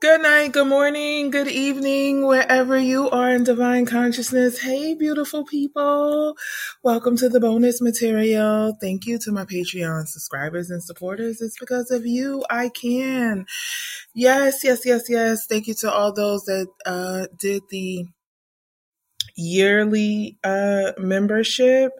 Good 0.00 0.22
night, 0.22 0.52
good 0.52 0.68
morning, 0.68 1.30
good 1.30 1.48
evening, 1.48 2.24
wherever 2.24 2.78
you 2.78 3.10
are 3.10 3.30
in 3.30 3.42
divine 3.42 3.84
consciousness. 3.84 4.60
Hey, 4.60 4.94
beautiful 4.94 5.44
people. 5.44 6.36
Welcome 6.84 7.16
to 7.16 7.28
the 7.28 7.40
bonus 7.40 7.80
material. 7.82 8.76
Thank 8.80 9.06
you 9.06 9.18
to 9.18 9.32
my 9.32 9.44
Patreon 9.44 10.06
subscribers 10.06 10.70
and 10.70 10.84
supporters. 10.84 11.40
It's 11.40 11.58
because 11.58 11.90
of 11.90 12.06
you 12.06 12.44
I 12.48 12.68
can. 12.68 13.46
Yes, 14.14 14.62
yes, 14.62 14.86
yes, 14.86 15.06
yes. 15.08 15.46
Thank 15.46 15.66
you 15.66 15.74
to 15.80 15.92
all 15.92 16.12
those 16.12 16.44
that 16.44 16.68
uh, 16.86 17.26
did 17.36 17.64
the 17.70 18.06
yearly 19.36 20.38
uh, 20.44 20.92
membership. 20.98 21.92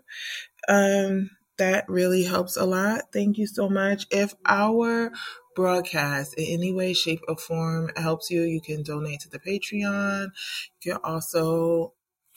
Um, 0.69 1.31
that 1.59 1.89
really 1.89 2.25
helps 2.25 2.57
a 2.57 2.65
lot. 2.65 3.13
Thank 3.13 3.39
you 3.39 3.47
so 3.47 3.69
much. 3.69 4.07
If 4.11 4.35
our 4.47 5.11
broadcast 5.55 6.35
in 6.35 6.47
any 6.47 6.73
way, 6.73 6.95
shape, 6.95 7.21
or 7.29 7.37
form 7.37 7.91
helps 7.97 8.31
you, 8.31 8.43
you 8.43 8.61
can 8.61 8.83
donate 8.83 9.21
to 9.21 9.29
the 9.29 9.41
Patreon. 9.41 10.29
You 10.83 10.93
can 10.93 11.01
also 11.03 11.95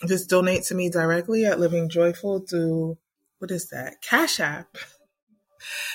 just 0.08 0.30
donate 0.30 0.64
to 0.64 0.76
me 0.76 0.90
directly 0.90 1.46
at 1.46 1.60
Living 1.60 1.90
Joyful 1.90 2.40
through 2.40 2.98
what 3.40 3.52
is 3.52 3.70
that? 3.70 4.02
Cash 4.02 4.40
App. 4.40 4.78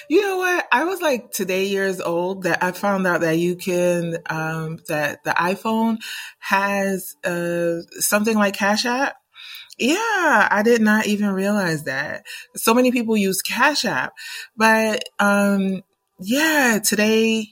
You 0.09 0.23
know 0.23 0.39
what? 0.39 0.65
I 0.71 0.85
was 0.85 1.01
like 1.01 1.33
today 1.33 1.67
years 1.67 2.01
old 2.01 2.45
that 2.45 2.63
I 2.63 2.73
found 2.73 3.07
out 3.07 3.23
that 3.23 3.39
you 3.39 3.57
can 3.57 4.19
um, 4.31 4.79
that 4.89 5.25
the 5.25 5.31
iPhone 5.31 5.99
has 6.39 7.15
uh, 7.25 7.83
something 8.01 8.37
like 8.37 8.55
Cash 8.57 8.87
App. 8.87 9.17
Yeah, 9.79 10.49
I 10.51 10.63
did 10.65 10.81
not 10.81 11.07
even 11.07 11.31
realize 11.31 11.85
that. 11.85 12.25
So 12.57 12.73
many 12.73 12.93
people 12.93 13.17
use 13.17 13.43
Cash 13.43 13.85
App, 13.85 14.15
but 14.57 15.05
um, 15.19 15.83
yeah, 16.19 16.79
today, 16.83 17.49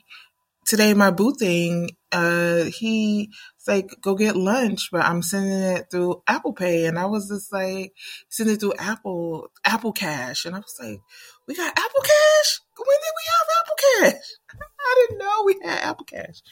today 0.67 0.95
my 0.95 1.11
boo 1.11 1.35
thing, 1.35 1.91
uh, 2.13 2.65
he 2.65 3.31
like, 3.67 3.91
go 4.01 4.15
get 4.15 4.37
lunch, 4.37 4.89
but 4.93 5.05
I'm 5.05 5.23
sending 5.23 5.59
it 5.59 5.87
through 5.91 6.23
Apple 6.27 6.53
Pay. 6.53 6.87
And 6.87 6.99
I 6.99 7.07
was 7.07 7.29
just 7.29 7.53
like, 7.53 7.93
sending 8.29 8.57
it 8.57 8.61
through 8.61 8.75
Apple, 8.79 9.49
Apple 9.65 9.93
Cash. 9.93 10.45
And 10.45 10.55
I 10.55 10.59
was 10.59 10.77
like, 10.81 11.01
we 11.47 11.55
got 11.55 11.79
Apple 11.79 12.03
Cash? 12.03 12.61
When 12.77 12.99
did 13.03 13.15
we 13.17 13.25
have 13.33 13.49
Apple 13.61 13.77
Cash? 14.21 14.61
I 14.81 15.07
didn't 15.09 15.19
know 15.19 15.43
we 15.45 15.57
had 15.63 15.79
Apple 15.83 16.05
Cash. 16.05 16.43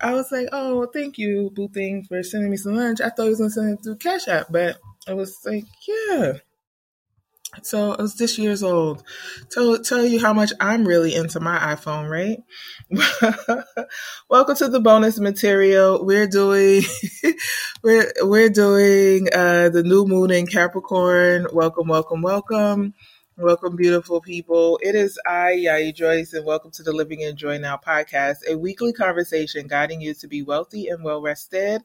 I 0.00 0.14
was 0.14 0.32
like, 0.32 0.48
oh, 0.52 0.86
thank 0.86 1.18
you, 1.18 1.50
Boo 1.54 1.68
Thing, 1.68 2.04
for 2.04 2.22
sending 2.22 2.50
me 2.50 2.56
some 2.56 2.76
lunch. 2.76 3.00
I 3.00 3.10
thought 3.10 3.24
he 3.24 3.30
was 3.30 3.38
going 3.38 3.50
to 3.50 3.54
send 3.54 3.78
it 3.78 3.82
through 3.84 3.96
Cash 3.96 4.28
App, 4.28 4.46
but 4.50 4.78
I 5.08 5.14
was 5.14 5.38
like, 5.44 5.64
yeah. 5.88 6.34
So 7.62 7.94
I 7.94 8.02
was 8.02 8.14
this 8.14 8.38
years 8.38 8.62
old. 8.62 9.02
Tell 9.50 9.78
tell 9.80 10.04
you 10.04 10.20
how 10.20 10.32
much 10.32 10.52
I'm 10.60 10.86
really 10.86 11.14
into 11.14 11.40
my 11.40 11.58
iPhone, 11.58 12.08
right? 12.08 12.38
Welcome 14.30 14.56
to 14.56 14.68
the 14.68 14.80
bonus 14.80 15.18
material. 15.18 16.04
We're 16.04 16.28
doing 16.28 16.82
we're 17.82 18.12
we're 18.22 18.50
doing 18.50 19.28
uh 19.34 19.68
the 19.70 19.82
new 19.82 20.06
moon 20.06 20.30
in 20.30 20.46
Capricorn. 20.46 21.48
Welcome, 21.52 21.88
welcome, 21.88 22.22
welcome. 22.22 22.94
Welcome, 23.40 23.74
beautiful 23.74 24.20
people. 24.20 24.78
It 24.82 24.94
is 24.94 25.18
I, 25.26 25.52
Yayi 25.52 25.94
Joyce, 25.94 26.34
and 26.34 26.44
welcome 26.44 26.70
to 26.72 26.82
the 26.82 26.92
Living 26.92 27.22
in 27.22 27.36
Joy 27.36 27.56
Now 27.56 27.78
podcast, 27.78 28.46
a 28.46 28.54
weekly 28.54 28.92
conversation 28.92 29.66
guiding 29.66 30.02
you 30.02 30.12
to 30.12 30.28
be 30.28 30.42
wealthy 30.42 30.88
and 30.88 31.02
well 31.02 31.22
rested. 31.22 31.82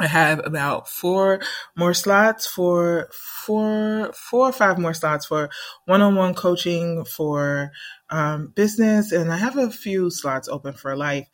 I 0.00 0.08
have 0.08 0.44
about 0.44 0.88
four 0.88 1.40
more 1.76 1.94
slots 1.94 2.48
for 2.48 3.08
four, 3.12 4.12
four 4.12 4.48
or 4.48 4.52
five 4.52 4.76
more 4.76 4.94
slots 4.94 5.26
for 5.26 5.50
one-on-one 5.84 6.34
coaching 6.34 7.04
for 7.04 7.70
um, 8.10 8.48
business, 8.56 9.12
and 9.12 9.32
I 9.32 9.36
have 9.36 9.56
a 9.56 9.70
few 9.70 10.10
slots 10.10 10.48
open 10.48 10.72
for 10.72 10.96
life. 10.96 11.28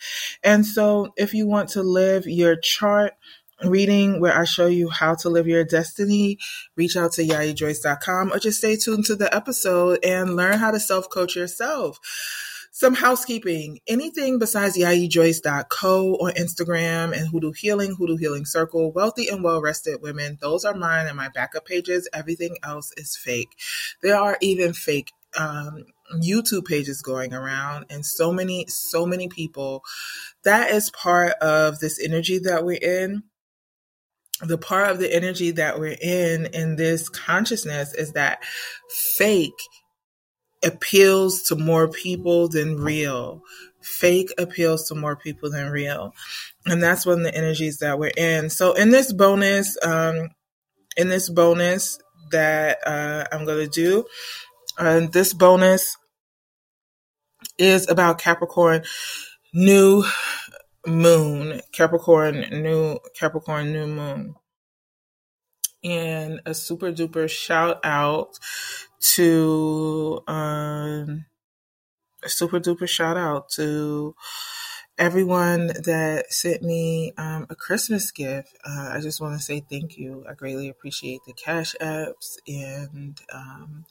And 0.44 0.66
so, 0.66 1.12
if 1.16 1.32
you 1.32 1.46
want 1.46 1.70
to 1.70 1.82
live 1.82 2.26
your 2.26 2.54
chart 2.56 3.14
reading 3.64 4.20
where 4.20 4.38
I 4.38 4.44
show 4.44 4.66
you 4.66 4.90
how 4.90 5.14
to 5.16 5.28
live 5.30 5.46
your 5.46 5.64
destiny, 5.64 6.38
reach 6.76 6.96
out 6.96 7.12
to 7.12 7.22
yayijoyce.com 7.22 8.32
or 8.32 8.38
just 8.38 8.58
stay 8.58 8.76
tuned 8.76 9.06
to 9.06 9.16
the 9.16 9.34
episode 9.34 10.04
and 10.04 10.36
learn 10.36 10.58
how 10.58 10.70
to 10.70 10.80
self 10.80 11.08
coach 11.08 11.34
yourself. 11.36 11.98
Some 12.72 12.94
housekeeping. 12.94 13.80
Anything 13.88 14.38
besides 14.38 14.76
yayijoyce.co 14.76 16.14
on 16.14 16.32
Instagram 16.34 17.16
and 17.16 17.28
Hoodoo 17.28 17.52
Healing, 17.52 17.96
Hoodoo 17.96 18.16
Healing 18.16 18.44
Circle, 18.44 18.92
Wealthy 18.92 19.28
and 19.28 19.42
Well 19.42 19.60
Rested 19.60 20.00
Women. 20.00 20.38
Those 20.40 20.64
are 20.64 20.74
mine 20.74 21.08
and 21.08 21.16
my 21.16 21.28
backup 21.28 21.66
pages. 21.66 22.08
Everything 22.12 22.56
else 22.62 22.92
is 22.96 23.16
fake. 23.16 23.50
There 24.02 24.16
are 24.16 24.38
even 24.40 24.72
fake 24.72 25.10
um, 25.36 25.84
YouTube 26.22 26.64
pages 26.64 27.02
going 27.02 27.34
around 27.34 27.86
and 27.90 28.06
so 28.06 28.32
many, 28.32 28.66
so 28.68 29.04
many 29.04 29.28
people. 29.28 29.82
That 30.44 30.70
is 30.70 30.90
part 30.90 31.32
of 31.40 31.80
this 31.80 32.00
energy 32.02 32.38
that 32.38 32.64
we're 32.64 32.78
in 32.80 33.24
the 34.42 34.58
part 34.58 34.90
of 34.90 34.98
the 34.98 35.14
energy 35.14 35.50
that 35.52 35.78
we're 35.78 35.96
in 36.00 36.46
in 36.46 36.76
this 36.76 37.08
consciousness 37.08 37.94
is 37.94 38.12
that 38.12 38.42
fake 38.88 39.52
appeals 40.62 41.42
to 41.44 41.56
more 41.56 41.88
people 41.88 42.48
than 42.48 42.76
real. 42.76 43.42
Fake 43.80 44.32
appeals 44.38 44.88
to 44.88 44.94
more 44.94 45.16
people 45.16 45.50
than 45.50 45.70
real. 45.70 46.14
And 46.66 46.82
that's 46.82 47.06
one 47.06 47.18
of 47.18 47.24
the 47.24 47.34
energies 47.34 47.78
that 47.78 47.98
we're 47.98 48.12
in. 48.16 48.50
So 48.50 48.74
in 48.74 48.90
this 48.90 49.12
bonus, 49.12 49.76
um, 49.82 50.28
in 50.96 51.08
this 51.08 51.30
bonus 51.30 51.98
that 52.30 52.78
uh, 52.86 53.24
I'm 53.32 53.44
going 53.46 53.64
to 53.64 53.70
do, 53.70 54.04
uh, 54.78 55.06
this 55.10 55.32
bonus 55.32 55.96
is 57.58 57.88
about 57.88 58.18
Capricorn 58.18 58.82
new 59.52 60.04
moon, 60.86 61.60
Capricorn 61.72 62.40
new 62.50 62.98
Capricorn 63.18 63.72
new 63.72 63.86
moon. 63.86 64.34
And 65.82 66.40
a 66.44 66.54
super 66.54 66.92
duper 66.92 67.28
shout 67.28 67.80
out 67.84 68.38
to 69.14 70.22
um, 70.26 71.24
a 72.22 72.28
super 72.28 72.60
duper 72.60 72.88
shout 72.88 73.16
out 73.16 73.48
to 73.50 74.14
everyone 74.98 75.68
that 75.68 76.26
sent 76.30 76.62
me 76.62 77.12
um, 77.16 77.46
a 77.48 77.54
Christmas 77.54 78.10
gift. 78.10 78.54
Uh, 78.64 78.90
I 78.92 79.00
just 79.00 79.20
want 79.20 79.38
to 79.38 79.42
say 79.42 79.60
thank 79.60 79.96
you. 79.96 80.24
I 80.28 80.34
greatly 80.34 80.68
appreciate 80.68 81.20
the 81.26 81.32
cash 81.32 81.74
apps 81.80 82.36
and 82.46 83.18
um, 83.32 83.86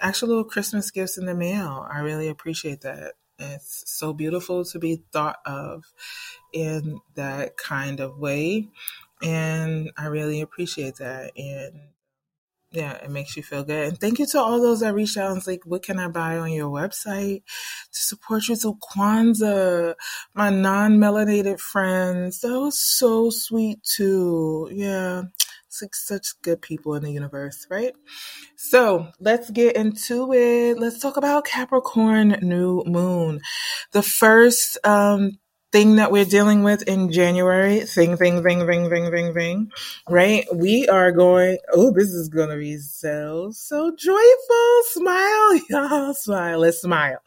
actual 0.00 0.28
little 0.28 0.44
Christmas 0.44 0.92
gifts 0.92 1.18
in 1.18 1.26
the 1.26 1.34
mail. 1.34 1.86
I 1.92 1.98
really 1.98 2.28
appreciate 2.28 2.82
that. 2.82 3.14
It's 3.40 3.82
so 3.86 4.12
beautiful 4.12 4.64
to 4.66 4.78
be 4.78 5.02
thought 5.12 5.38
of 5.44 5.82
in 6.52 7.00
that 7.16 7.56
kind 7.56 7.98
of 7.98 8.18
way. 8.18 8.68
And 9.22 9.90
I 9.96 10.06
really 10.06 10.40
appreciate 10.40 10.96
that. 10.96 11.32
And 11.36 11.80
yeah, 12.72 12.92
it 12.94 13.10
makes 13.10 13.36
you 13.36 13.42
feel 13.42 13.64
good. 13.64 13.88
And 13.88 14.00
thank 14.00 14.18
you 14.18 14.26
to 14.28 14.40
all 14.40 14.60
those 14.60 14.80
that 14.80 14.94
reached 14.94 15.18
out 15.18 15.26
and 15.26 15.36
was 15.36 15.46
like, 15.46 15.60
what 15.66 15.82
can 15.82 15.98
I 15.98 16.08
buy 16.08 16.38
on 16.38 16.50
your 16.52 16.70
website 16.70 17.42
to 17.92 18.02
support 18.02 18.48
you 18.48 18.56
to 18.56 18.74
Kwanzaa? 18.74 19.94
My 20.34 20.48
non-melanated 20.48 21.60
friends. 21.60 22.40
That 22.40 22.58
was 22.58 22.78
so 22.78 23.28
sweet 23.30 23.82
too. 23.82 24.70
Yeah. 24.72 25.24
Such 25.68 26.34
good 26.42 26.60
people 26.60 26.94
in 26.94 27.02
the 27.02 27.10
universe, 27.10 27.66
right? 27.70 27.94
So 28.56 29.08
let's 29.20 29.50
get 29.50 29.74
into 29.74 30.32
it. 30.32 30.78
Let's 30.78 30.98
talk 31.00 31.16
about 31.16 31.46
Capricorn 31.46 32.38
new 32.42 32.82
moon. 32.84 33.40
The 33.92 34.02
first 34.02 34.78
um, 34.84 35.38
thing 35.72 35.96
that 35.96 36.12
we're 36.12 36.26
dealing 36.26 36.62
with 36.62 36.82
in 36.82 37.10
January, 37.10 37.80
thing, 37.80 38.16
thing, 38.16 38.42
thing, 38.42 38.66
thing, 38.66 38.90
thing, 38.90 39.10
thing, 39.10 39.34
thing, 39.34 39.70
right? 40.08 40.44
We 40.54 40.86
are 40.86 41.10
going, 41.10 41.58
oh, 41.72 41.90
this 41.90 42.10
is 42.10 42.28
going 42.28 42.50
to 42.50 42.56
be 42.56 42.76
so, 42.76 43.50
so 43.52 43.90
joyful. 43.96 44.80
Smile, 44.90 45.60
y'all. 45.70 46.14
Smile. 46.14 46.58
Let's 46.58 46.82
smile. 46.82 47.18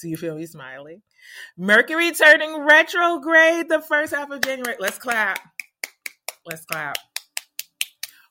Do 0.00 0.08
you 0.08 0.16
feel 0.16 0.36
me 0.36 0.46
smiling? 0.46 1.02
Mercury 1.56 2.12
turning 2.12 2.64
retrograde 2.66 3.68
the 3.68 3.80
first 3.80 4.14
half 4.14 4.30
of 4.30 4.42
January. 4.42 4.76
Let's 4.78 4.98
clap. 4.98 5.40
Let's 6.46 6.64
clap. 6.66 6.96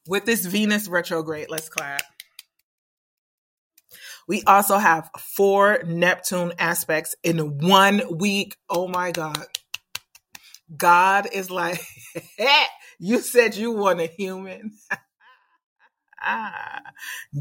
With 0.08 0.26
this 0.26 0.46
Venus 0.46 0.88
retrograde, 0.88 1.50
let's 1.50 1.70
clap. 1.70 2.04
We 4.30 4.44
also 4.44 4.78
have 4.78 5.10
four 5.18 5.82
Neptune 5.88 6.54
aspects 6.60 7.16
in 7.24 7.58
one 7.68 8.20
week. 8.20 8.56
Oh 8.70 8.88
my 8.88 9.12
God. 9.12 9.44
God 10.78 11.28
is 11.34 11.50
like, 11.50 11.82
you 13.00 13.22
said 13.22 13.56
you 13.56 13.72
want 13.72 14.02
a 14.02 14.06
human. 14.06 14.74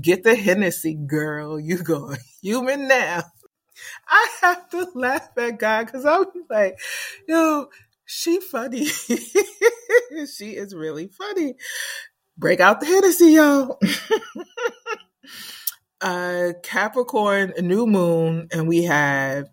get 0.00 0.24
the 0.24 0.34
Hennessy, 0.34 0.94
girl. 0.94 1.60
You 1.60 1.82
go 1.82 2.14
human 2.40 2.88
now. 2.88 3.22
I 4.08 4.28
have 4.40 4.70
to 4.70 4.88
laugh 4.94 5.28
at 5.36 5.58
God 5.58 5.86
because 5.86 6.06
I'm 6.06 6.24
like, 6.48 6.78
yo, 7.28 7.68
she 8.06 8.40
funny. 8.40 8.86
she 8.86 10.56
is 10.56 10.74
really 10.74 11.08
funny. 11.08 11.56
Break 12.38 12.60
out 12.60 12.80
the 12.80 12.86
Hennessy, 12.86 13.32
y'all. 13.32 13.78
Uh, 16.00 16.52
Capricorn 16.62 17.52
new 17.60 17.86
moon, 17.86 18.48
and 18.52 18.68
we 18.68 18.84
have 18.84 19.48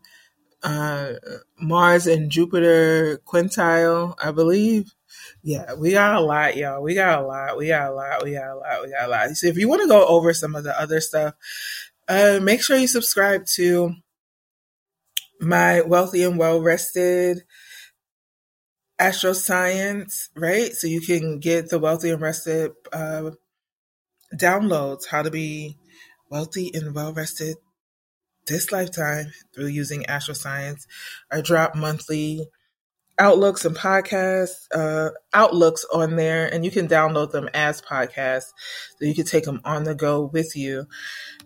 uh, 0.64 1.14
Mars 1.60 2.08
and 2.08 2.30
Jupiter 2.30 3.22
quintile, 3.26 4.16
I 4.22 4.32
believe. 4.32 4.94
Yeah, 5.44 5.76
we 5.76 5.92
got 5.92 6.16
a 6.16 6.20
lot, 6.20 6.58
y'all. 6.58 6.82
We 6.82 6.96
got 6.96 7.20
a 7.20 7.26
lot. 7.26 7.58
We 7.58 7.68
got 7.68 7.92
a 7.92 7.94
lot. 7.94 8.24
We 8.24 8.34
got 8.34 8.50
a 8.50 8.56
lot. 8.56 8.82
We 8.84 8.92
got 8.92 9.06
a 9.06 9.10
lot. 9.10 9.30
So 9.32 9.48
if 9.48 9.58
you 9.58 9.70
want 9.70 9.84
to 9.84 9.88
go 9.88 10.06
over 10.08 10.34
some 10.34 10.56
of 10.56 10.64
the 10.64 10.80
other 10.80 11.00
stuff, 11.02 11.36
uh, 12.08 12.40
make 12.42 12.64
sure 12.64 12.78
you 12.78 12.88
subscribe 12.88 13.46
to 13.56 13.94
my 15.40 15.82
wealthy 15.82 16.24
and 16.24 16.38
well 16.38 16.62
rested 16.62 17.44
astro 18.98 19.34
science, 19.34 20.30
right? 20.36 20.74
So 20.74 20.88
you 20.88 21.02
can 21.02 21.40
get 21.40 21.70
the 21.70 21.80
wealthy 21.80 22.10
and 22.10 22.22
rested 22.22 22.72
uh, 22.94 23.32
downloads, 24.34 25.08
how 25.08 25.22
to 25.22 25.32
be 25.32 25.78
wealthy 26.30 26.72
and 26.74 26.96
well 26.96 27.14
rested 27.14 27.58
this 28.48 28.72
lifetime 28.72 29.32
through 29.54 29.68
using 29.68 30.06
astro 30.06 30.34
science. 30.34 30.88
I 31.32 31.42
drop 31.42 31.76
monthly 31.76 32.48
outlooks 33.18 33.66
and 33.66 33.76
podcasts, 33.76 34.68
uh, 34.74 35.12
outlooks 35.34 35.86
on 35.94 36.16
there, 36.16 36.52
and 36.54 36.66
you 36.66 36.72
can 36.72 36.88
download 36.88 37.32
them 37.32 37.50
as 37.54 37.82
podcasts. 37.82 38.52
So 38.98 39.06
you 39.06 39.16
can 39.16 39.26
take 39.26 39.46
them 39.46 39.62
on 39.64 39.84
the 39.84 39.96
go 39.96 40.26
with 40.26 40.56
you 40.56 40.86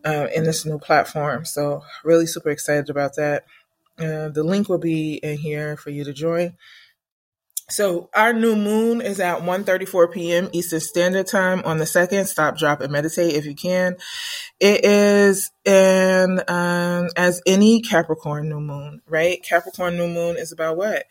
uh, 0.06 0.28
in 0.34 0.44
this 0.44 0.66
new 0.66 0.80
platform. 0.80 1.46
So 1.46 1.84
really 2.04 2.26
super 2.26 2.50
excited 2.50 2.90
about 2.90 3.16
that. 3.16 3.44
Uh, 4.00 4.30
the 4.30 4.44
link 4.44 4.70
will 4.70 4.80
be 4.80 5.16
in 5.16 5.38
here 5.38 5.78
for 5.78 5.90
you 5.90 6.04
to 6.06 6.14
join. 6.14 6.56
So 7.70 8.10
our 8.16 8.34
new 8.34 8.56
moon 8.56 9.02
is 9.02 9.20
at 9.20 9.40
1.34 9.42 10.12
p.m. 10.12 10.50
Eastern 10.52 10.80
Standard 10.80 11.28
Time 11.28 11.62
on 11.66 11.78
the 11.78 11.86
second. 11.86 12.26
Stop, 12.26 12.58
drop, 12.58 12.82
and 12.82 12.92
meditate 12.92 13.36
if 13.36 13.46
you 13.46 13.56
can. 13.56 13.96
It 14.60 14.84
is 14.84 15.52
an 15.66 16.42
um, 16.48 17.10
as 17.16 17.42
any 17.46 17.82
Capricorn 17.82 18.50
new 18.50 18.60
moon, 18.60 19.02
right? 19.08 19.44
Capricorn 19.44 19.98
new 19.98 20.08
moon 20.08 20.36
is 20.38 20.52
about 20.52 20.78
what? 20.78 21.06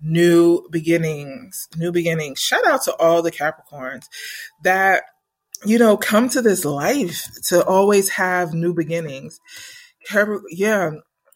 New 0.00 0.68
beginnings. 0.70 1.68
New 1.76 1.90
beginnings. 1.90 2.40
Shout 2.40 2.66
out 2.66 2.82
to 2.84 2.94
all 2.96 3.22
the 3.22 3.32
Capricorns 3.32 4.04
that 4.62 5.02
you 5.64 5.78
know 5.78 5.96
come 5.96 6.28
to 6.30 6.40
this 6.42 6.64
life 6.64 7.26
to 7.48 7.64
always 7.64 8.10
have 8.10 8.54
new 8.54 8.74
beginnings. 8.74 9.40
Yeah, 10.50 10.90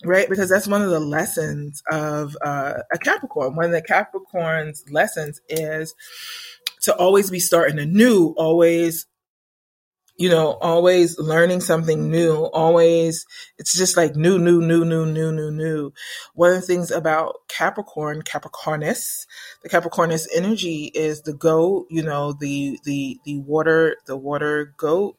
right? 0.04 0.28
Because 0.28 0.48
that's 0.48 0.68
one 0.68 0.82
of 0.82 0.90
the 0.90 1.00
lessons 1.00 1.82
of 1.90 2.36
uh, 2.42 2.74
a 2.92 2.98
Capricorn. 2.98 3.54
One 3.54 3.66
of 3.66 3.72
the 3.72 3.82
Capricorn's 3.82 4.84
lessons 4.90 5.40
is 5.48 5.94
to 6.82 6.94
always 6.96 7.30
be 7.30 7.40
starting 7.40 7.78
anew, 7.78 8.34
always, 8.36 9.06
you 10.16 10.28
know, 10.28 10.52
always 10.60 11.18
learning 11.18 11.60
something 11.60 12.10
new, 12.10 12.34
always, 12.34 13.26
it's 13.58 13.76
just 13.76 13.96
like 13.96 14.16
new, 14.16 14.38
new, 14.38 14.60
new, 14.60 14.84
new, 14.84 15.06
new, 15.06 15.32
new, 15.32 15.50
new. 15.50 15.92
One 16.34 16.50
of 16.50 16.56
the 16.60 16.66
things 16.66 16.90
about 16.90 17.36
Capricorn, 17.48 18.22
Capricornus, 18.22 19.26
the 19.62 19.68
Capricornus 19.68 20.26
energy 20.34 20.90
is 20.94 21.22
the 21.22 21.32
goat, 21.32 21.86
you 21.90 22.02
know, 22.02 22.34
the, 22.38 22.78
the, 22.84 23.18
the 23.24 23.38
water, 23.38 23.96
the 24.06 24.16
water 24.16 24.74
goat 24.76 25.16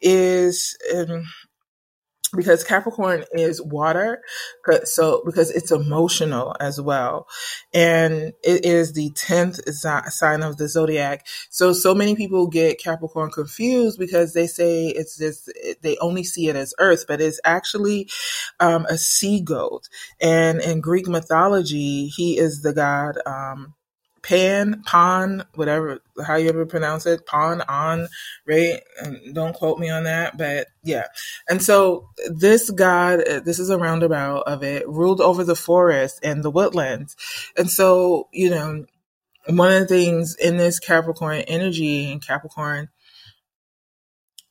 is, 0.00 0.76
um, 0.94 1.24
because 2.36 2.64
Capricorn 2.64 3.24
is 3.32 3.62
water, 3.62 4.22
so 4.84 5.22
because 5.24 5.50
it's 5.50 5.70
emotional 5.70 6.54
as 6.60 6.80
well, 6.80 7.26
and 7.72 8.32
it 8.42 8.64
is 8.64 8.92
the 8.92 9.10
tenth 9.10 9.60
sign 9.74 10.42
of 10.42 10.56
the 10.56 10.68
zodiac. 10.68 11.26
So 11.50 11.72
so 11.72 11.94
many 11.94 12.14
people 12.16 12.46
get 12.46 12.80
Capricorn 12.80 13.30
confused 13.30 13.98
because 13.98 14.32
they 14.34 14.46
say 14.46 14.88
it's 14.88 15.16
this 15.16 15.48
they 15.82 15.96
only 15.98 16.24
see 16.24 16.48
it 16.48 16.56
as 16.56 16.74
Earth, 16.78 17.04
but 17.06 17.20
it's 17.20 17.40
actually 17.44 18.08
um, 18.60 18.86
a 18.86 18.98
sea 18.98 19.40
goat, 19.40 19.88
and 20.20 20.60
in 20.60 20.80
Greek 20.80 21.08
mythology, 21.08 22.06
he 22.08 22.38
is 22.38 22.62
the 22.62 22.72
god. 22.72 23.18
Um, 23.26 23.74
Pan, 24.24 24.82
Pan, 24.86 25.44
whatever, 25.54 26.00
how 26.26 26.36
you 26.36 26.48
ever 26.48 26.64
pronounce 26.64 27.04
it, 27.06 27.26
Pan, 27.26 27.60
on, 27.68 28.08
right? 28.46 28.80
And 29.02 29.34
don't 29.34 29.54
quote 29.54 29.78
me 29.78 29.90
on 29.90 30.04
that, 30.04 30.38
but 30.38 30.68
yeah. 30.82 31.04
And 31.48 31.62
so 31.62 32.08
this 32.28 32.70
God, 32.70 33.22
uh, 33.22 33.40
this 33.40 33.58
is 33.58 33.70
a 33.70 33.78
roundabout 33.78 34.44
of 34.46 34.62
it, 34.62 34.88
ruled 34.88 35.20
over 35.20 35.44
the 35.44 35.54
forest 35.54 36.20
and 36.22 36.42
the 36.42 36.50
woodlands. 36.50 37.16
And 37.56 37.70
so, 37.70 38.28
you 38.32 38.50
know, 38.50 38.86
one 39.46 39.72
of 39.72 39.80
the 39.80 39.86
things 39.86 40.36
in 40.36 40.56
this 40.56 40.78
Capricorn 40.78 41.42
energy 41.42 42.10
and 42.10 42.26
Capricorn 42.26 42.88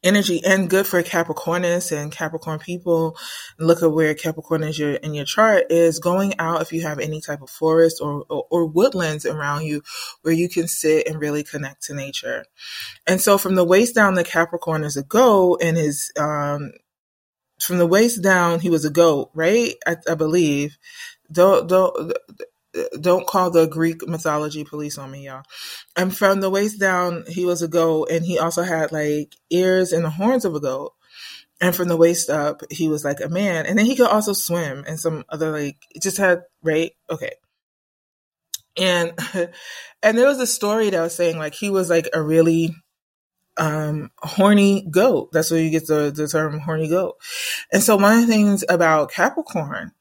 energy 0.03 0.41
and 0.45 0.69
good 0.69 0.86
for 0.86 1.01
Capricornus 1.01 1.91
and 1.91 2.12
Capricorn 2.12 2.60
people. 2.60 3.17
Look 3.60 3.81
at 3.81 3.91
where 3.91 4.13
Capricorn 4.13 4.63
is 4.63 4.77
your, 4.77 4.93
in 4.93 5.13
your 5.13 5.25
chart 5.25 5.65
is 5.69 6.00
going 6.00 6.36
out 6.39 6.62
if 6.62 6.74
you 6.74 6.81
have 6.81 7.00
any 7.00 7.22
type 7.22 7.41
of 7.41 7.50
forest 7.50 8.01
or, 8.01 8.25
or, 8.29 8.45
or 8.50 8.65
woodlands 8.65 9.25
around 9.25 9.63
you 9.63 9.81
where 10.22 10.33
you 10.33 10.50
can 10.50 10.67
sit 10.67 11.07
and 11.07 11.19
really 11.19 11.43
connect 11.43 11.83
to 11.83 11.93
nature. 11.93 12.45
And 13.07 13.22
so 13.22 13.38
from 13.38 13.55
the 13.55 13.65
waist 13.65 13.95
down, 13.95 14.15
the 14.15 14.24
Capricorn 14.24 14.83
is 14.83 14.98
a 14.98 15.03
go 15.03 15.55
and 15.57 15.77
his, 15.77 16.12
um, 16.17 16.72
from 17.62 17.77
the 17.77 17.88
waist 17.88 18.22
down, 18.22 18.60
he 18.60 18.69
was 18.69 18.83
a 18.83 18.89
goat, 18.89 19.31
right? 19.33 19.75
I, 19.88 19.95
I 20.10 20.15
believe. 20.15 20.77
Don't, 21.31 21.67
don't, 21.67 22.13
don't 23.00 23.27
call 23.27 23.51
the 23.51 23.68
Greek 23.68 24.08
mythology 24.08 24.63
police 24.63 24.98
on 24.98 25.12
me, 25.12 25.25
y'all. 25.25 25.44
And 25.96 26.15
from 26.15 26.42
the 26.42 26.50
waist 26.50 26.80
down, 26.80 27.24
he 27.27 27.46
was 27.46 27.62
a 27.62 27.68
goat, 27.68 28.10
and 28.10 28.25
he 28.25 28.39
also 28.39 28.63
had 28.63 28.92
like 28.92 29.36
ears 29.50 29.92
and 29.92 30.03
the 30.03 30.10
horns 30.10 30.46
of 30.46 30.56
a 30.56 30.60
goat. 30.60 30.94
And 31.62 31.75
from 31.75 31.88
the 31.88 31.98
waist 31.98 32.30
up, 32.30 32.62
he 32.70 32.89
was 32.89 33.06
like 33.06 33.22
a 33.22 33.30
man, 33.30 33.65
and 33.65 33.77
then 33.77 33.86
he 33.86 33.96
could 33.96 34.08
also 34.08 34.34
swim 34.34 34.84
and 34.88 35.00
some 35.00 35.24
other 35.30 35.51
like 35.51 35.77
it 35.92 36.01
just 36.01 36.18
had 36.18 36.44
right, 36.62 36.92
okay. 37.10 37.34
And 38.77 39.13
and 40.03 40.18
there 40.18 40.27
was 40.27 40.39
a 40.39 40.48
story 40.48 40.89
that 40.89 41.01
was 41.01 41.15
saying 41.15 41.38
like 41.38 41.53
he 41.53 41.70
was 41.70 41.89
like 41.89 42.10
a 42.13 42.22
really 42.22 42.75
um 43.58 44.10
horny 44.18 44.88
goat. 44.89 45.32
That's 45.32 45.51
where 45.51 45.62
you 45.62 45.70
get 45.70 45.88
the 45.88 46.12
the 46.13 46.27
term 46.27 46.60
horny 46.60 46.89
goat. 46.89 47.15
And 47.72 47.84
so 47.84 47.98
one 47.98 48.20
of 48.20 48.27
the 48.27 48.34
things 48.34 48.65
about 48.68 49.12
Capricorn 49.12 49.92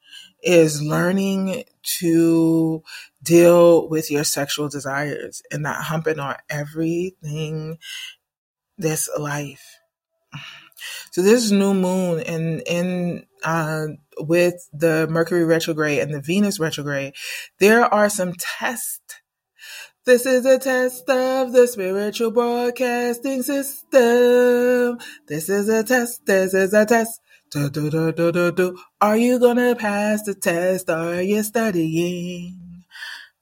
is 0.43 0.81
learning 0.81 1.63
to 1.99 2.83
deal 3.21 3.87
with 3.89 4.11
your 4.11 4.23
sexual 4.23 4.69
desires 4.69 5.41
and 5.51 5.63
not 5.63 5.83
humping 5.83 6.19
on 6.19 6.35
everything 6.49 7.77
that's 8.77 9.09
life. 9.17 9.79
So 11.11 11.21
this 11.21 11.51
new 11.51 11.73
moon 11.73 12.21
and 12.21 12.61
in 12.65 13.25
uh, 13.43 13.87
with 14.19 14.55
the 14.73 15.07
Mercury 15.09 15.45
retrograde 15.45 15.99
and 15.99 16.13
the 16.13 16.21
Venus 16.21 16.59
retrograde, 16.59 17.13
there 17.59 17.85
are 17.85 18.09
some 18.09 18.33
tests. 18.37 18.99
This 20.05 20.25
is 20.25 20.45
a 20.45 20.59
test 20.59 21.09
of 21.09 21.53
the 21.53 21.65
spiritual 21.67 22.31
broadcasting 22.31 23.41
system. 23.41 24.97
This 25.27 25.47
is 25.47 25.69
a 25.69 25.83
test. 25.83 26.25
This 26.25 26.53
is 26.53 26.73
a 26.73 26.85
test. 26.85 27.21
Do, 27.53 27.69
do, 27.69 27.89
do, 27.89 28.11
do, 28.11 28.31
do, 28.31 28.51
do. 28.51 28.79
Are 28.99 29.15
you 29.15 29.39
gonna 29.39 29.75
pass 29.75 30.23
the 30.23 30.33
test? 30.33 30.89
Are 30.89 31.21
you 31.21 31.43
studying? 31.43 32.83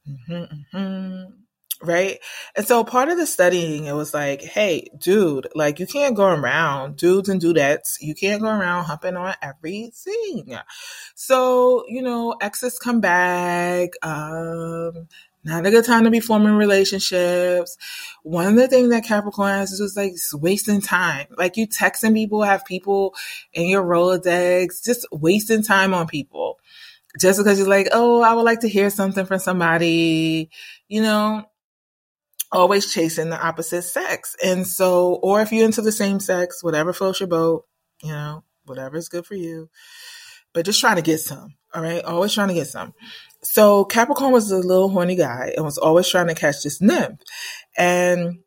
Mm-hmm, 0.05 0.77
mm-hmm 0.77 1.41
right? 1.83 2.19
And 2.55 2.65
so 2.65 2.83
part 2.83 3.09
of 3.09 3.17
the 3.17 3.25
studying, 3.25 3.85
it 3.85 3.93
was 3.93 4.13
like, 4.13 4.41
hey, 4.41 4.87
dude, 4.97 5.47
like 5.55 5.79
you 5.79 5.87
can't 5.87 6.15
go 6.15 6.25
around 6.25 6.97
dudes 6.97 7.29
and 7.29 7.41
dudettes. 7.41 7.97
You 7.99 8.15
can't 8.15 8.41
go 8.41 8.47
around 8.47 8.85
humping 8.85 9.17
on 9.17 9.35
everything. 9.41 10.57
So, 11.15 11.83
you 11.87 12.01
know, 12.01 12.35
exes 12.41 12.79
come 12.79 13.01
back. 13.01 13.91
Um, 14.03 15.07
not 15.43 15.65
a 15.65 15.71
good 15.71 15.85
time 15.85 16.03
to 16.03 16.11
be 16.11 16.19
forming 16.19 16.53
relationships. 16.53 17.77
One 18.23 18.47
of 18.47 18.55
the 18.55 18.67
things 18.67 18.89
that 18.89 19.05
Capricorn 19.05 19.49
has 19.49 19.71
is 19.71 19.79
just 19.79 19.97
like 19.97 20.13
wasting 20.33 20.81
time. 20.81 21.27
Like 21.37 21.57
you 21.57 21.67
texting 21.67 22.13
people, 22.13 22.43
have 22.43 22.65
people 22.65 23.15
in 23.53 23.67
your 23.67 23.83
Rolodex, 23.83 24.83
just 24.83 25.05
wasting 25.11 25.63
time 25.63 25.93
on 25.93 26.07
people. 26.07 26.59
Just 27.19 27.39
because 27.39 27.59
you're 27.59 27.67
like, 27.67 27.89
oh, 27.91 28.21
I 28.21 28.33
would 28.33 28.43
like 28.43 28.61
to 28.61 28.69
hear 28.69 28.89
something 28.89 29.25
from 29.25 29.39
somebody, 29.39 30.49
you 30.87 31.01
know, 31.01 31.45
always 32.51 32.93
chasing 32.93 33.29
the 33.29 33.41
opposite 33.41 33.81
sex. 33.81 34.35
And 34.43 34.65
so, 34.65 35.15
or 35.15 35.41
if 35.41 35.51
you're 35.51 35.65
into 35.65 35.81
the 35.81 35.91
same 35.91 36.19
sex, 36.19 36.63
whatever 36.63 36.93
floats 36.93 37.19
your 37.19 37.27
boat, 37.27 37.65
you 38.03 38.11
know, 38.11 38.43
whatever 38.65 38.95
is 38.97 39.09
good 39.09 39.25
for 39.25 39.35
you, 39.35 39.69
but 40.53 40.65
just 40.65 40.79
trying 40.79 40.97
to 40.97 41.01
get 41.01 41.19
some. 41.19 41.55
All 41.73 41.81
right. 41.81 42.03
Always 42.03 42.33
trying 42.33 42.49
to 42.49 42.53
get 42.53 42.67
some. 42.67 42.93
So 43.43 43.85
Capricorn 43.85 44.31
was 44.31 44.51
a 44.51 44.57
little 44.57 44.89
horny 44.89 45.15
guy 45.15 45.53
and 45.55 45.65
was 45.65 45.77
always 45.77 46.07
trying 46.07 46.27
to 46.27 46.35
catch 46.35 46.63
this 46.63 46.81
nymph 46.81 47.21
and 47.77 48.39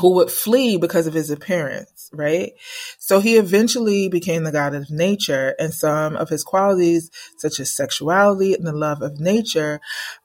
who 0.00 0.14
would 0.14 0.30
flee 0.30 0.76
because 0.76 1.06
of 1.06 1.14
his 1.14 1.30
appearance, 1.30 2.08
right? 2.12 2.52
So 2.98 3.20
he 3.20 3.36
eventually 3.36 4.08
became 4.08 4.42
the 4.42 4.52
god 4.52 4.74
of 4.74 4.90
nature 4.90 5.54
and 5.58 5.72
some 5.72 6.16
of 6.16 6.28
his 6.28 6.42
qualities, 6.42 7.10
such 7.36 7.60
as 7.60 7.74
sexuality 7.74 8.54
and 8.54 8.66
the 8.66 8.72
love 8.72 9.02
of 9.02 9.20
nature, 9.20 9.80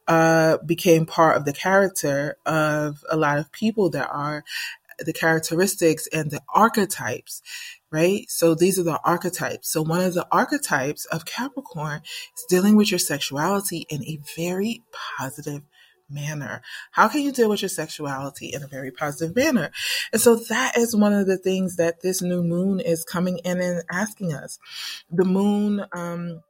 uh, 0.07 0.57
became 0.65 1.05
part 1.05 1.35
of 1.37 1.45
the 1.45 1.53
character 1.53 2.37
of 2.45 3.03
a 3.09 3.17
lot 3.17 3.39
of 3.39 3.51
people 3.51 3.89
that 3.91 4.09
are 4.09 4.43
the 4.99 5.13
characteristics 5.13 6.07
and 6.11 6.31
the 6.31 6.41
archetypes, 6.53 7.41
right? 7.91 8.29
So 8.29 8.55
these 8.55 8.79
are 8.79 8.83
the 8.83 8.99
archetypes. 9.03 9.69
So 9.69 9.81
one 9.81 10.01
of 10.01 10.13
the 10.13 10.27
archetypes 10.31 11.05
of 11.05 11.25
Capricorn 11.25 12.01
is 12.35 12.45
dealing 12.49 12.75
with 12.75 12.91
your 12.91 12.99
sexuality 12.99 13.85
in 13.89 14.03
a 14.03 14.19
very 14.35 14.83
positive 15.17 15.63
manner. 16.09 16.61
How 16.91 17.07
can 17.07 17.21
you 17.21 17.31
deal 17.31 17.49
with 17.49 17.61
your 17.61 17.69
sexuality 17.69 18.47
in 18.47 18.63
a 18.63 18.67
very 18.67 18.91
positive 18.91 19.35
manner? 19.35 19.71
And 20.11 20.21
so 20.21 20.35
that 20.35 20.77
is 20.77 20.95
one 20.95 21.13
of 21.13 21.27
the 21.27 21.37
things 21.37 21.75
that 21.75 22.01
this 22.01 22.21
new 22.21 22.43
moon 22.43 22.79
is 22.79 23.03
coming 23.03 23.39
in 23.39 23.59
and 23.59 23.83
asking 23.91 24.33
us. 24.33 24.57
The 25.11 25.25
moon, 25.25 25.85
um, 25.91 26.43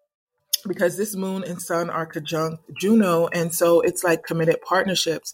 because 0.67 0.97
this 0.97 1.15
moon 1.15 1.43
and 1.43 1.61
sun 1.61 1.89
are 1.89 2.05
conjunct 2.05 2.63
Juno. 2.79 3.27
And 3.27 3.53
so 3.53 3.81
it's 3.81 4.03
like 4.03 4.23
committed 4.23 4.61
partnerships. 4.61 5.33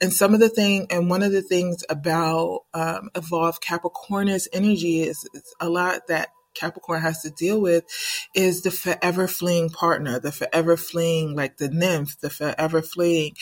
And 0.00 0.12
some 0.12 0.34
of 0.34 0.40
the 0.40 0.48
thing, 0.48 0.86
and 0.90 1.08
one 1.08 1.22
of 1.22 1.32
the 1.32 1.42
things 1.42 1.84
about 1.88 2.64
um, 2.74 3.10
evolved 3.14 3.62
Capricornus 3.62 4.48
energy 4.52 5.02
is, 5.02 5.28
is 5.34 5.54
a 5.60 5.68
lot 5.68 6.08
that 6.08 6.28
Capricorn 6.54 7.00
has 7.00 7.22
to 7.22 7.30
deal 7.30 7.60
with 7.60 7.84
is 8.34 8.62
the 8.62 8.70
forever 8.70 9.26
fleeing 9.28 9.70
partner, 9.70 10.18
the 10.20 10.32
forever 10.32 10.76
fleeing, 10.76 11.34
like 11.34 11.56
the 11.56 11.68
nymph, 11.68 12.18
the 12.20 12.30
forever 12.30 12.82
fleeing, 12.82 13.34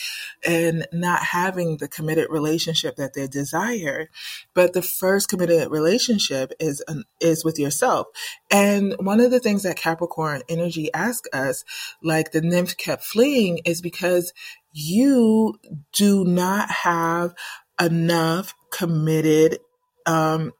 and 0.45 0.87
not 0.91 1.21
having 1.23 1.77
the 1.77 1.87
committed 1.87 2.27
relationship 2.29 2.95
that 2.95 3.13
they 3.13 3.27
desire. 3.27 4.09
But 4.53 4.73
the 4.73 4.81
first 4.81 5.29
committed 5.29 5.69
relationship 5.71 6.53
is 6.59 6.83
is 7.19 7.43
with 7.45 7.59
yourself. 7.59 8.07
And 8.49 8.95
one 8.99 9.19
of 9.19 9.31
the 9.31 9.39
things 9.39 9.63
that 9.63 9.77
Capricorn 9.77 10.41
energy 10.49 10.91
asks 10.93 11.29
us, 11.33 11.63
like 12.03 12.31
the 12.31 12.41
nymph 12.41 12.77
kept 12.77 13.03
fleeing, 13.03 13.59
is 13.65 13.81
because 13.81 14.33
you 14.73 15.55
do 15.93 16.23
not 16.23 16.69
have 16.69 17.33
enough 17.79 18.53
committed 18.71 19.59
um, 20.05 20.53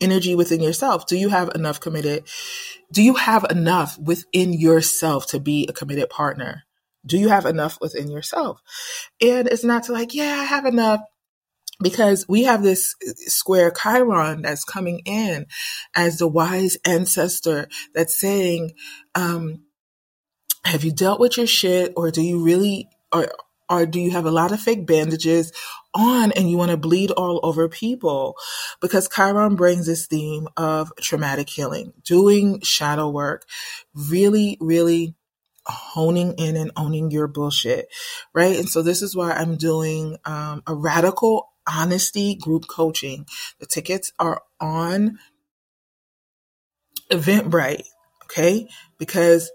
energy 0.00 0.34
within 0.34 0.60
yourself? 0.60 1.06
Do 1.06 1.16
you 1.16 1.28
have 1.28 1.50
enough 1.54 1.80
committed? 1.80 2.24
Do 2.92 3.02
you 3.02 3.14
have 3.14 3.44
enough 3.50 3.98
within 3.98 4.52
yourself 4.52 5.26
to 5.28 5.40
be 5.40 5.66
a 5.68 5.72
committed 5.72 6.10
partner? 6.10 6.64
Do 7.04 7.18
you 7.18 7.28
have 7.28 7.46
enough 7.46 7.78
within 7.80 8.10
yourself? 8.10 8.60
And 9.20 9.48
it's 9.48 9.64
not 9.64 9.84
to 9.84 9.92
like, 9.92 10.14
yeah, 10.14 10.36
I 10.40 10.44
have 10.44 10.66
enough 10.66 11.00
because 11.80 12.26
we 12.28 12.44
have 12.44 12.62
this 12.62 12.94
square 13.26 13.70
Chiron 13.70 14.42
that's 14.42 14.64
coming 14.64 15.00
in 15.04 15.46
as 15.94 16.18
the 16.18 16.28
wise 16.28 16.76
ancestor 16.86 17.68
that's 17.94 18.18
saying, 18.18 18.72
um, 19.14 19.62
have 20.64 20.84
you 20.84 20.92
dealt 20.92 21.20
with 21.20 21.36
your 21.36 21.46
shit 21.46 21.92
or 21.96 22.10
do 22.10 22.22
you 22.22 22.42
really, 22.42 22.88
or, 23.12 23.28
or 23.68 23.86
do 23.86 24.00
you 24.00 24.10
have 24.12 24.26
a 24.26 24.30
lot 24.30 24.52
of 24.52 24.60
fake 24.60 24.86
bandages 24.86 25.52
on 25.96 26.32
and 26.32 26.50
you 26.50 26.56
want 26.56 26.70
to 26.70 26.76
bleed 26.76 27.10
all 27.10 27.40
over 27.42 27.68
people? 27.68 28.36
Because 28.80 29.08
Chiron 29.08 29.56
brings 29.56 29.86
this 29.86 30.06
theme 30.06 30.48
of 30.56 30.92
traumatic 31.00 31.48
healing, 31.48 31.92
doing 32.04 32.60
shadow 32.60 33.08
work, 33.08 33.46
really, 33.94 34.56
really 34.60 35.14
honing 35.66 36.34
in 36.38 36.56
and 36.56 36.70
owning 36.76 37.10
your 37.10 37.26
bullshit, 37.26 37.88
right? 38.32 38.56
And 38.56 38.68
so 38.68 38.82
this 38.82 39.02
is 39.02 39.16
why 39.16 39.32
I'm 39.32 39.56
doing 39.56 40.16
um, 40.24 40.62
a 40.66 40.74
radical 40.74 41.48
honesty 41.66 42.36
group 42.36 42.68
coaching. 42.68 43.26
The 43.58 43.66
tickets 43.66 44.12
are 44.18 44.42
on 44.60 45.18
Eventbrite, 47.10 47.86
okay? 48.24 48.68
Because 48.98 49.50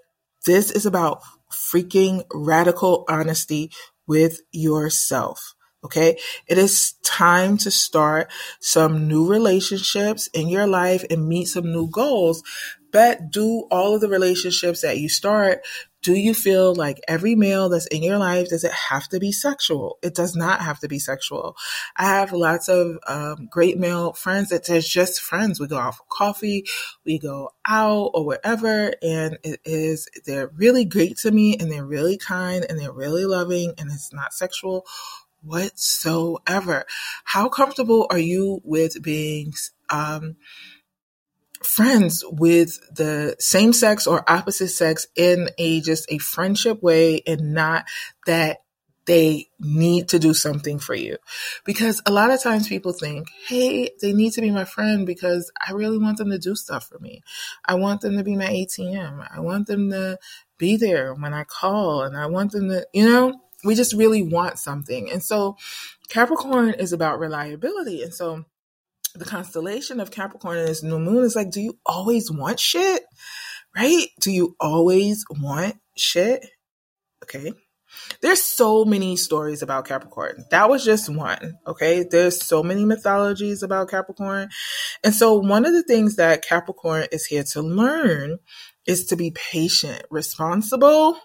this 0.45 0.71
is 0.71 0.85
about 0.85 1.21
freaking 1.51 2.25
radical 2.33 3.05
honesty 3.07 3.71
with 4.07 4.41
yourself. 4.51 5.53
Okay. 5.83 6.17
It 6.47 6.57
is 6.57 6.93
time 7.03 7.57
to 7.57 7.71
start 7.71 8.31
some 8.59 9.07
new 9.07 9.27
relationships 9.27 10.27
in 10.27 10.47
your 10.47 10.67
life 10.67 11.03
and 11.09 11.27
meet 11.27 11.45
some 11.45 11.71
new 11.71 11.89
goals. 11.89 12.43
But 12.91 13.31
do 13.31 13.67
all 13.71 13.95
of 13.95 14.01
the 14.01 14.09
relationships 14.09 14.81
that 14.81 14.97
you 14.99 15.09
start 15.09 15.61
do 16.01 16.13
you 16.13 16.33
feel 16.33 16.73
like 16.73 16.99
every 17.07 17.35
male 17.35 17.69
that's 17.69 17.85
in 17.87 18.01
your 18.01 18.17
life 18.17 18.49
does 18.49 18.63
it 18.63 18.71
have 18.71 19.07
to 19.09 19.19
be 19.19 19.31
sexual 19.31 19.97
it 20.01 20.15
does 20.15 20.35
not 20.35 20.61
have 20.61 20.79
to 20.79 20.87
be 20.87 20.99
sexual 20.99 21.55
i 21.97 22.05
have 22.05 22.31
lots 22.31 22.67
of 22.67 22.97
um, 23.07 23.47
great 23.49 23.77
male 23.77 24.13
friends 24.13 24.49
that 24.49 24.65
says 24.65 24.87
just 24.87 25.21
friends 25.21 25.59
we 25.59 25.67
go 25.67 25.77
out 25.77 25.95
for 25.95 26.03
coffee 26.09 26.65
we 27.05 27.19
go 27.19 27.49
out 27.67 28.11
or 28.13 28.25
whatever 28.25 28.93
and 29.01 29.37
it 29.43 29.59
is 29.63 30.07
they're 30.25 30.51
really 30.55 30.85
great 30.85 31.17
to 31.17 31.31
me 31.31 31.55
and 31.57 31.71
they're 31.71 31.85
really 31.85 32.17
kind 32.17 32.65
and 32.67 32.79
they're 32.79 32.91
really 32.91 33.25
loving 33.25 33.73
and 33.77 33.91
it's 33.91 34.13
not 34.13 34.33
sexual 34.33 34.85
whatsoever 35.43 36.85
how 37.23 37.49
comfortable 37.49 38.07
are 38.09 38.19
you 38.19 38.61
with 38.63 39.01
being 39.01 39.53
um, 39.89 40.35
friends 41.63 42.23
with 42.27 42.79
the 42.95 43.35
same 43.39 43.73
sex 43.73 44.07
or 44.07 44.29
opposite 44.29 44.69
sex 44.69 45.07
in 45.15 45.49
a 45.57 45.81
just 45.81 46.11
a 46.11 46.17
friendship 46.17 46.81
way 46.81 47.21
and 47.27 47.53
not 47.53 47.85
that 48.25 48.59
they 49.05 49.47
need 49.59 50.07
to 50.09 50.19
do 50.19 50.33
something 50.33 50.79
for 50.79 50.93
you. 50.93 51.17
Because 51.65 52.01
a 52.05 52.11
lot 52.11 52.31
of 52.31 52.41
times 52.41 52.67
people 52.67 52.93
think, 52.93 53.27
hey, 53.47 53.89
they 54.01 54.13
need 54.13 54.33
to 54.33 54.41
be 54.41 54.51
my 54.51 54.65
friend 54.65 55.05
because 55.05 55.51
I 55.67 55.73
really 55.73 55.97
want 55.97 56.17
them 56.17 56.29
to 56.29 56.37
do 56.37 56.55
stuff 56.55 56.87
for 56.87 56.99
me. 56.99 57.21
I 57.65 57.75
want 57.75 58.01
them 58.01 58.17
to 58.17 58.23
be 58.23 58.35
my 58.35 58.45
ATM. 58.45 59.27
I 59.35 59.39
want 59.39 59.67
them 59.67 59.89
to 59.89 60.19
be 60.57 60.77
there 60.77 61.13
when 61.15 61.33
I 61.33 61.43
call 61.43 62.03
and 62.03 62.15
I 62.15 62.27
want 62.27 62.51
them 62.51 62.69
to, 62.69 62.85
you 62.93 63.05
know, 63.05 63.41
we 63.63 63.75
just 63.75 63.93
really 63.93 64.23
want 64.23 64.59
something. 64.59 65.09
And 65.11 65.23
so 65.23 65.57
Capricorn 66.09 66.71
is 66.71 66.93
about 66.93 67.19
reliability. 67.19 68.03
And 68.03 68.13
so 68.13 68.45
the 69.15 69.25
constellation 69.25 69.99
of 69.99 70.11
Capricorn 70.11 70.57
and 70.57 70.67
this 70.67 70.83
new 70.83 70.99
moon 70.99 71.23
is 71.23 71.35
like, 71.35 71.51
do 71.51 71.61
you 71.61 71.77
always 71.85 72.31
want 72.31 72.59
shit? 72.59 73.03
Right? 73.75 74.07
Do 74.19 74.31
you 74.31 74.55
always 74.59 75.25
want 75.29 75.75
shit? 75.95 76.45
Okay. 77.23 77.53
There's 78.21 78.41
so 78.41 78.85
many 78.85 79.17
stories 79.17 79.61
about 79.61 79.85
Capricorn. 79.85 80.45
That 80.49 80.69
was 80.69 80.85
just 80.85 81.09
one. 81.09 81.57
Okay. 81.67 82.05
There's 82.09 82.45
so 82.45 82.63
many 82.63 82.85
mythologies 82.85 83.63
about 83.63 83.89
Capricorn. 83.89 84.49
And 85.03 85.13
so 85.13 85.37
one 85.37 85.65
of 85.65 85.73
the 85.73 85.83
things 85.83 86.15
that 86.15 86.41
Capricorn 86.41 87.07
is 87.11 87.25
here 87.25 87.43
to 87.51 87.61
learn 87.61 88.39
is 88.85 89.05
to 89.07 89.15
be 89.15 89.31
patient, 89.31 90.03
responsible, 90.09 91.17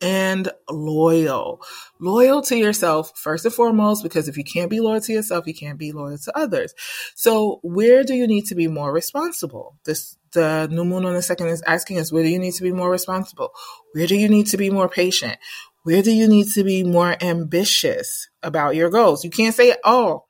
and 0.00 0.50
loyal. 0.70 1.60
Loyal 1.98 2.42
to 2.42 2.56
yourself, 2.56 3.12
first 3.16 3.44
and 3.44 3.54
foremost, 3.54 4.02
because 4.02 4.28
if 4.28 4.36
you 4.36 4.44
can't 4.44 4.70
be 4.70 4.80
loyal 4.80 5.00
to 5.00 5.12
yourself, 5.12 5.46
you 5.46 5.54
can't 5.54 5.78
be 5.78 5.92
loyal 5.92 6.18
to 6.18 6.38
others. 6.38 6.74
So 7.14 7.60
where 7.62 8.04
do 8.04 8.14
you 8.14 8.26
need 8.26 8.46
to 8.46 8.54
be 8.54 8.68
more 8.68 8.92
responsible? 8.92 9.76
This, 9.84 10.16
the 10.32 10.68
new 10.70 10.84
moon 10.84 11.04
on 11.04 11.14
the 11.14 11.22
second 11.22 11.48
is 11.48 11.62
asking 11.62 11.98
us, 11.98 12.12
where 12.12 12.22
do 12.22 12.28
you 12.28 12.38
need 12.38 12.54
to 12.54 12.62
be 12.62 12.72
more 12.72 12.90
responsible? 12.90 13.50
Where 13.92 14.06
do 14.06 14.16
you 14.16 14.28
need 14.28 14.46
to 14.48 14.56
be 14.56 14.70
more 14.70 14.88
patient? 14.88 15.36
Where 15.82 16.02
do 16.02 16.12
you 16.12 16.28
need 16.28 16.52
to 16.52 16.64
be 16.64 16.84
more 16.84 17.16
ambitious 17.22 18.28
about 18.42 18.76
your 18.76 18.90
goals? 18.90 19.24
You 19.24 19.30
can't 19.30 19.54
say, 19.54 19.74
oh, 19.84 20.26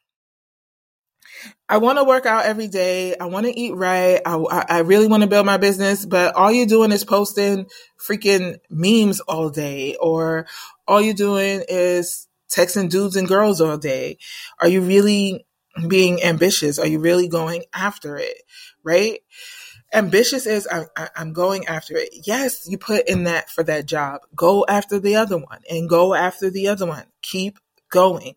I 1.68 1.78
want 1.78 1.98
to 1.98 2.04
work 2.04 2.26
out 2.26 2.46
every 2.46 2.68
day. 2.68 3.16
I 3.16 3.26
want 3.26 3.46
to 3.46 3.58
eat 3.58 3.74
right. 3.74 4.20
I, 4.24 4.64
I 4.68 4.78
really 4.80 5.06
want 5.06 5.22
to 5.22 5.28
build 5.28 5.46
my 5.46 5.58
business, 5.58 6.06
but 6.06 6.34
all 6.34 6.50
you're 6.50 6.66
doing 6.66 6.92
is 6.92 7.04
posting 7.04 7.66
freaking 8.00 8.58
memes 8.70 9.20
all 9.20 9.50
day, 9.50 9.96
or 9.96 10.46
all 10.86 11.00
you're 11.00 11.14
doing 11.14 11.62
is 11.68 12.26
texting 12.50 12.90
dudes 12.90 13.16
and 13.16 13.28
girls 13.28 13.60
all 13.60 13.76
day. 13.76 14.18
Are 14.60 14.68
you 14.68 14.80
really 14.80 15.46
being 15.86 16.22
ambitious? 16.22 16.78
Are 16.78 16.86
you 16.86 17.00
really 17.00 17.28
going 17.28 17.64
after 17.74 18.16
it? 18.16 18.42
Right? 18.82 19.20
Ambitious 19.92 20.46
is 20.46 20.68
I, 20.70 20.86
I'm 21.16 21.32
going 21.32 21.66
after 21.66 21.96
it. 21.96 22.10
Yes, 22.26 22.68
you 22.68 22.78
put 22.78 23.08
in 23.08 23.24
that 23.24 23.50
for 23.50 23.62
that 23.64 23.86
job. 23.86 24.22
Go 24.34 24.64
after 24.68 24.98
the 24.98 25.16
other 25.16 25.38
one 25.38 25.60
and 25.70 25.88
go 25.88 26.14
after 26.14 26.50
the 26.50 26.68
other 26.68 26.86
one. 26.86 27.04
Keep 27.22 27.58
going. 27.90 28.34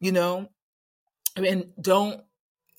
You 0.00 0.12
know, 0.12 0.48
mean, 1.40 1.72
don't 1.80 2.22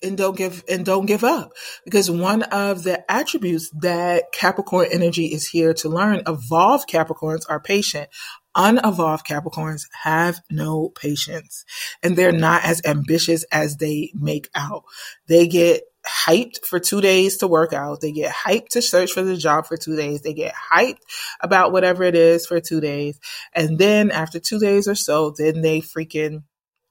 and 0.02 0.16
don't 0.16 0.36
give 0.36 0.64
and 0.68 0.84
don't 0.84 1.06
give 1.06 1.24
up. 1.24 1.52
Because 1.84 2.10
one 2.10 2.42
of 2.44 2.82
the 2.82 3.10
attributes 3.10 3.70
that 3.80 4.32
capricorn 4.32 4.88
energy 4.90 5.26
is 5.26 5.48
here 5.48 5.74
to 5.74 5.88
learn 5.88 6.22
evolved 6.26 6.88
capricorns 6.88 7.44
are 7.48 7.60
patient. 7.60 8.08
Unevolved 8.56 9.26
capricorns 9.26 9.82
have 10.02 10.40
no 10.50 10.88
patience. 10.88 11.64
And 12.02 12.16
they're 12.16 12.32
not 12.32 12.64
as 12.64 12.82
ambitious 12.84 13.44
as 13.52 13.76
they 13.76 14.12
make 14.14 14.48
out. 14.54 14.84
They 15.28 15.46
get 15.46 15.82
hyped 16.26 16.64
for 16.64 16.80
two 16.80 17.00
days 17.00 17.38
to 17.38 17.46
work 17.46 17.72
out. 17.72 18.00
They 18.00 18.12
get 18.12 18.34
hyped 18.34 18.68
to 18.70 18.82
search 18.82 19.12
for 19.12 19.22
the 19.22 19.36
job 19.36 19.66
for 19.66 19.76
two 19.76 19.96
days. 19.96 20.22
They 20.22 20.32
get 20.32 20.54
hyped 20.54 21.02
about 21.40 21.72
whatever 21.72 22.04
it 22.04 22.14
is 22.14 22.46
for 22.46 22.60
two 22.60 22.80
days. 22.80 23.20
And 23.52 23.78
then 23.78 24.10
after 24.10 24.40
two 24.40 24.58
days 24.58 24.88
or 24.88 24.94
so 24.94 25.34
then 25.36 25.60
they 25.60 25.80
freaking 25.80 26.42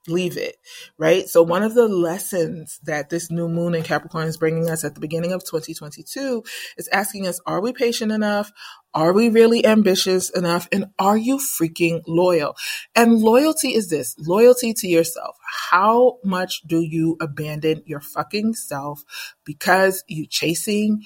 leave 0.08 0.36
it, 0.36 0.56
right? 0.98 1.28
So 1.28 1.42
one 1.42 1.62
of 1.62 1.74
the 1.74 1.88
lessons 1.88 2.80
that 2.84 3.10
this 3.10 3.30
new 3.30 3.48
moon 3.48 3.74
in 3.74 3.82
Capricorn 3.82 4.28
is 4.28 4.36
bringing 4.36 4.70
us 4.70 4.84
at 4.84 4.94
the 4.94 5.00
beginning 5.00 5.32
of 5.32 5.44
2022 5.44 6.42
is 6.78 6.88
asking 6.88 7.26
us, 7.26 7.40
are 7.46 7.60
we 7.60 7.72
patient 7.72 8.10
enough? 8.10 8.50
Are 8.94 9.12
we 9.12 9.28
really 9.28 9.64
ambitious 9.64 10.30
enough? 10.30 10.68
And 10.72 10.86
are 10.98 11.16
you 11.16 11.38
freaking 11.38 12.02
loyal? 12.06 12.56
And 12.94 13.20
loyalty 13.20 13.74
is 13.74 13.88
this, 13.90 14.16
loyalty 14.18 14.72
to 14.74 14.88
yourself. 14.88 15.36
How 15.70 16.18
much 16.24 16.62
do 16.66 16.80
you 16.80 17.16
abandon 17.20 17.82
your 17.84 18.00
fucking 18.00 18.54
self 18.54 19.04
because 19.44 20.02
you 20.08 20.26
chasing 20.26 21.04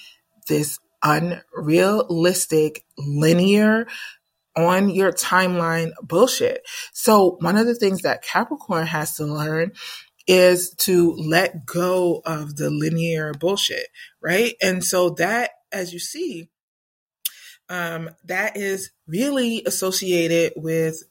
this 0.48 0.78
unrealistic 1.02 2.84
linear 2.96 3.86
on 4.56 4.90
your 4.90 5.12
timeline 5.12 5.92
bullshit. 6.02 6.66
So 6.92 7.37
one 7.40 7.56
of 7.56 7.66
the 7.66 7.75
things 7.75 8.02
that 8.02 8.23
Capricorn 8.23 8.87
has 8.87 9.14
to 9.16 9.25
learn 9.25 9.73
is 10.26 10.70
to 10.70 11.14
let 11.14 11.66
go 11.66 12.23
of 12.25 12.56
the 12.56 12.70
linear 12.70 13.32
bullshit, 13.34 13.88
right? 14.23 14.54
And 14.62 14.82
so 14.82 15.11
that, 15.11 15.50
as 15.73 15.92
you 15.92 15.99
see, 15.99 16.49
um, 17.68 18.11
that 18.25 18.56
is 18.56 18.90
really 19.06 19.62
associated 19.64 20.52
with 20.56 21.02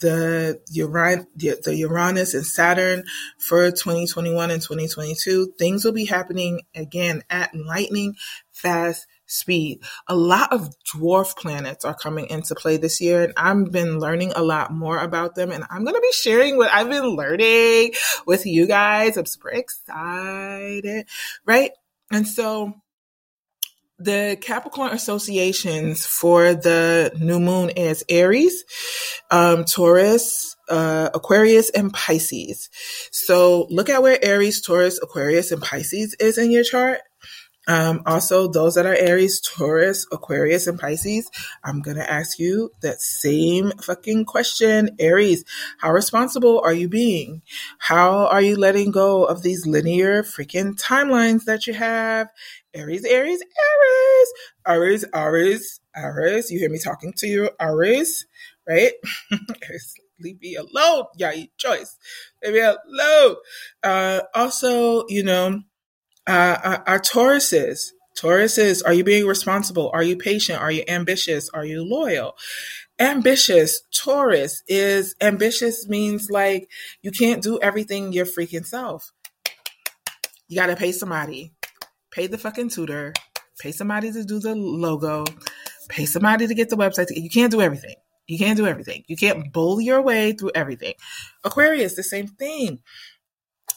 the, 0.00 0.60
Uran- 0.74 1.26
the 1.36 1.76
Uranus 1.76 2.34
and 2.34 2.46
Saturn 2.46 3.04
for 3.38 3.70
2021 3.70 4.50
and 4.50 4.62
2022. 4.62 5.54
Things 5.58 5.84
will 5.84 5.92
be 5.92 6.06
happening 6.06 6.62
again 6.74 7.22
at 7.28 7.54
lightning 7.54 8.14
fast 8.52 9.06
speed. 9.28 9.82
A 10.08 10.16
lot 10.16 10.52
of 10.52 10.74
dwarf 10.92 11.36
planets 11.36 11.84
are 11.84 11.94
coming 11.94 12.26
into 12.28 12.54
play 12.54 12.76
this 12.76 13.00
year, 13.00 13.22
and 13.22 13.32
I've 13.36 13.70
been 13.70 14.00
learning 14.00 14.32
a 14.34 14.42
lot 14.42 14.72
more 14.72 14.98
about 14.98 15.34
them. 15.34 15.52
And 15.52 15.64
I'm 15.70 15.84
going 15.84 15.94
to 15.94 16.00
be 16.00 16.12
sharing 16.12 16.56
what 16.56 16.72
I've 16.72 16.88
been 16.88 17.16
learning 17.16 17.92
with 18.26 18.46
you 18.46 18.66
guys. 18.66 19.16
I'm 19.16 19.26
super 19.26 19.50
excited, 19.50 21.06
right? 21.44 21.70
And 22.10 22.26
so 22.26 22.74
the 23.98 24.38
Capricorn 24.40 24.92
associations 24.92 26.06
for 26.06 26.54
the 26.54 27.12
new 27.18 27.40
moon 27.40 27.70
is 27.70 28.04
Aries, 28.08 28.64
um, 29.30 29.64
Taurus, 29.64 30.56
uh, 30.68 31.10
Aquarius, 31.12 31.70
and 31.70 31.92
Pisces. 31.92 32.70
So 33.10 33.66
look 33.70 33.88
at 33.88 34.02
where 34.02 34.18
Aries, 34.22 34.62
Taurus, 34.62 35.00
Aquarius, 35.02 35.50
and 35.50 35.60
Pisces 35.60 36.14
is 36.20 36.38
in 36.38 36.50
your 36.50 36.62
chart. 36.62 37.00
Um, 37.68 38.02
also, 38.06 38.48
those 38.48 38.74
that 38.76 38.86
are 38.86 38.94
Aries, 38.96 39.40
Taurus, 39.40 40.06
Aquarius, 40.10 40.66
and 40.66 40.80
Pisces, 40.80 41.30
I'm 41.62 41.82
going 41.82 41.98
to 41.98 42.10
ask 42.10 42.38
you 42.38 42.72
that 42.80 43.02
same 43.02 43.72
fucking 43.72 44.24
question. 44.24 44.96
Aries, 44.98 45.44
how 45.78 45.92
responsible 45.92 46.60
are 46.64 46.72
you 46.72 46.88
being? 46.88 47.42
How 47.78 48.26
are 48.28 48.40
you 48.40 48.56
letting 48.56 48.90
go 48.90 49.24
of 49.24 49.42
these 49.42 49.66
linear 49.66 50.22
freaking 50.22 50.80
timelines 50.80 51.44
that 51.44 51.66
you 51.66 51.74
have? 51.74 52.28
Aries, 52.74 53.04
Aries, 53.04 53.42
Aries, 53.42 54.28
Aries, 54.66 55.04
Aries, 55.14 55.80
Aries. 55.94 56.50
You 56.50 56.58
hear 56.60 56.70
me 56.70 56.78
talking 56.78 57.12
to 57.18 57.26
you, 57.26 57.50
Aries, 57.60 58.26
right? 58.66 58.92
leave 60.20 60.40
me 60.40 60.56
alone. 60.56 61.04
Yeah, 61.16 61.32
choice. 61.56 61.96
Leave 62.42 62.54
me 62.54 62.60
alone. 62.60 63.36
Uh, 63.82 64.20
also, 64.34 65.04
you 65.08 65.22
know, 65.22 65.62
uh, 66.28 66.78
our 66.86 67.00
Tauruses. 67.00 67.90
Tauruses, 68.16 68.82
are 68.84 68.92
you 68.92 69.04
being 69.04 69.26
responsible? 69.26 69.90
Are 69.92 70.02
you 70.02 70.16
patient? 70.16 70.60
Are 70.60 70.72
you 70.72 70.82
ambitious? 70.88 71.48
Are 71.50 71.64
you 71.64 71.84
loyal? 71.84 72.36
Ambitious, 72.98 73.82
Taurus 73.94 74.64
is 74.66 75.14
ambitious 75.20 75.88
means 75.88 76.28
like 76.30 76.68
you 77.00 77.12
can't 77.12 77.42
do 77.42 77.60
everything 77.62 78.12
your 78.12 78.26
freaking 78.26 78.66
self. 78.66 79.12
You 80.48 80.56
got 80.56 80.66
to 80.66 80.76
pay 80.76 80.90
somebody. 80.90 81.52
Pay 82.10 82.26
the 82.26 82.38
fucking 82.38 82.70
tutor. 82.70 83.12
Pay 83.60 83.70
somebody 83.70 84.10
to 84.10 84.24
do 84.24 84.40
the 84.40 84.56
logo. 84.56 85.24
Pay 85.88 86.06
somebody 86.06 86.48
to 86.48 86.54
get 86.54 86.70
the 86.70 86.76
website. 86.76 87.06
You 87.10 87.30
can't 87.30 87.52
do 87.52 87.60
everything. 87.60 87.94
You 88.26 88.38
can't 88.38 88.56
do 88.56 88.66
everything. 88.66 89.04
You 89.06 89.16
can't 89.16 89.52
bull 89.52 89.80
your 89.80 90.02
way 90.02 90.32
through 90.32 90.52
everything. 90.54 90.94
Aquarius, 91.44 91.94
the 91.94 92.02
same 92.02 92.26
thing. 92.26 92.80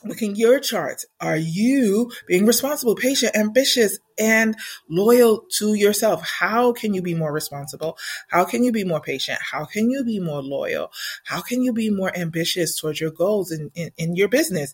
Looking 0.04 0.36
your 0.36 0.60
chart. 0.60 1.04
Are 1.20 1.38
you 1.38 2.12
being 2.28 2.46
responsible, 2.46 2.96
patient, 2.96 3.36
ambitious, 3.36 4.00
and 4.18 4.56
loyal 4.90 5.46
to 5.58 5.76
yourself? 5.76 6.28
How 6.28 6.74
can 6.74 6.94
you 6.94 7.02
be 7.02 7.14
more 7.14 7.32
responsible? 7.32 7.98
How 8.30 8.44
can 8.44 8.64
you 8.64 8.72
be 8.72 8.84
more 8.84 9.02
patient? 9.02 9.40
How 9.52 9.66
can 9.66 9.92
you 9.92 10.04
be 10.04 10.20
more 10.20 10.42
loyal? 10.42 10.92
How 11.26 11.42
can 11.42 11.62
you 11.62 11.72
be 11.72 11.90
more 11.92 12.16
ambitious 12.18 12.76
towards 12.80 13.00
your 13.00 13.12
goals 13.12 13.52
in, 13.52 13.70
in, 13.76 13.92
in 13.98 14.16
your 14.16 14.28
business? 14.28 14.74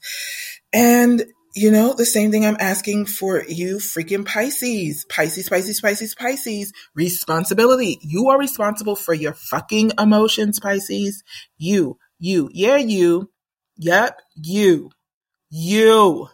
And 0.71 1.25
you 1.55 1.71
know, 1.71 1.93
the 1.93 2.05
same 2.05 2.29
thing 2.29 2.45
I'm 2.45 2.57
asking 2.59 3.07
for 3.07 3.43
you 3.43 3.77
freaking 3.77 4.25
Pisces. 4.25 5.05
Pisces, 5.09 5.49
Pisces, 5.49 5.81
Pisces, 5.81 6.13
Pisces. 6.13 6.71
Responsibility. 6.93 7.97
You 8.03 8.29
are 8.29 8.37
responsible 8.37 8.95
for 8.95 9.15
your 9.15 9.33
fucking 9.33 9.93
emotions, 9.97 10.59
Pisces. 10.59 11.23
You, 11.57 11.97
you, 12.19 12.49
yeah, 12.53 12.77
you. 12.77 13.31
Yep, 13.77 14.21
you. 14.35 14.91
You. 15.49 16.29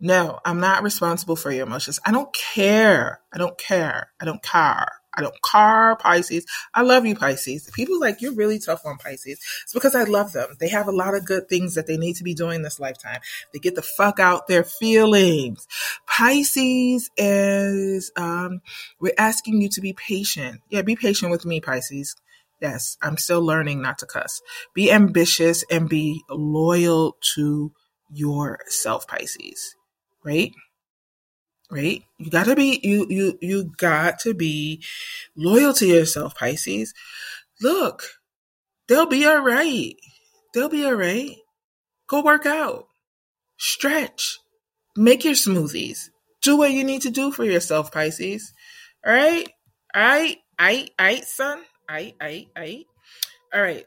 No, 0.00 0.40
I'm 0.44 0.60
not 0.60 0.82
responsible 0.82 1.36
for 1.36 1.50
your 1.50 1.66
emotions. 1.66 2.00
I 2.04 2.10
don't 2.10 2.32
care. 2.32 3.20
I 3.32 3.38
don't 3.38 3.58
care. 3.58 4.10
I 4.18 4.24
don't 4.24 4.42
care. 4.42 4.88
I 5.12 5.22
don't 5.22 5.36
care, 5.42 5.96
Pisces. 5.96 6.46
I 6.72 6.82
love 6.82 7.04
you, 7.04 7.14
Pisces. 7.14 7.68
People 7.74 8.00
like, 8.00 8.22
you're 8.22 8.34
really 8.34 8.58
tough 8.58 8.86
on 8.86 8.96
Pisces. 8.96 9.38
It's 9.64 9.74
because 9.74 9.94
I 9.94 10.04
love 10.04 10.32
them. 10.32 10.56
They 10.58 10.68
have 10.68 10.88
a 10.88 10.92
lot 10.92 11.14
of 11.14 11.26
good 11.26 11.48
things 11.48 11.74
that 11.74 11.86
they 11.86 11.96
need 11.96 12.16
to 12.16 12.24
be 12.24 12.32
doing 12.32 12.62
this 12.62 12.80
lifetime. 12.80 13.20
They 13.52 13.58
get 13.58 13.74
the 13.74 13.82
fuck 13.82 14.18
out 14.18 14.46
their 14.46 14.64
feelings. 14.64 15.66
Pisces 16.06 17.10
is, 17.16 18.12
um, 18.16 18.62
we're 19.00 19.12
asking 19.18 19.60
you 19.60 19.68
to 19.70 19.80
be 19.80 19.92
patient. 19.92 20.60
Yeah, 20.70 20.82
be 20.82 20.96
patient 20.96 21.30
with 21.30 21.44
me, 21.44 21.60
Pisces. 21.60 22.16
Yes, 22.60 22.96
I'm 23.02 23.16
still 23.16 23.42
learning 23.42 23.82
not 23.82 23.98
to 23.98 24.06
cuss. 24.06 24.42
Be 24.74 24.92
ambitious 24.92 25.64
and 25.70 25.88
be 25.88 26.22
loyal 26.30 27.16
to 27.34 27.72
yourself, 28.12 29.06
Pisces, 29.06 29.74
right? 30.24 30.52
Right? 31.70 32.02
You 32.18 32.30
gotta 32.30 32.56
be, 32.56 32.80
you, 32.82 33.06
you, 33.08 33.38
you 33.40 33.72
got 33.76 34.18
to 34.20 34.34
be 34.34 34.82
loyal 35.36 35.72
to 35.74 35.86
yourself, 35.86 36.34
Pisces. 36.34 36.94
Look, 37.60 38.02
they'll 38.88 39.06
be 39.06 39.26
all 39.26 39.40
right. 39.40 39.94
They'll 40.52 40.68
be 40.68 40.84
all 40.84 40.94
right. 40.94 41.36
Go 42.08 42.22
work 42.22 42.44
out, 42.46 42.88
stretch, 43.56 44.40
make 44.96 45.24
your 45.24 45.34
smoothies, 45.34 46.10
do 46.42 46.56
what 46.56 46.72
you 46.72 46.82
need 46.82 47.02
to 47.02 47.10
do 47.10 47.30
for 47.30 47.44
yourself, 47.44 47.92
Pisces. 47.92 48.52
All 49.06 49.12
right? 49.12 49.48
All 49.94 50.02
right? 50.02 50.38
I, 50.58 50.88
I, 50.98 51.20
son. 51.20 51.62
I, 51.88 52.14
I, 52.20 52.46
I. 52.56 52.84
All 53.54 53.62
right. 53.62 53.86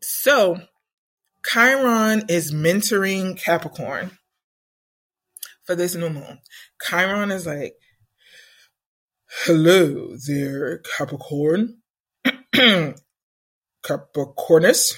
So 0.00 0.60
Chiron 1.44 2.24
is 2.28 2.52
mentoring 2.52 3.38
Capricorn 3.38 4.18
for 5.64 5.74
this 5.74 5.94
new 5.94 6.10
moon. 6.10 6.40
Chiron 6.80 7.30
is 7.30 7.46
like, 7.46 7.74
hello 9.44 10.16
there, 10.26 10.82
Capricorn. 10.96 11.78
Capricornus. 13.82 14.94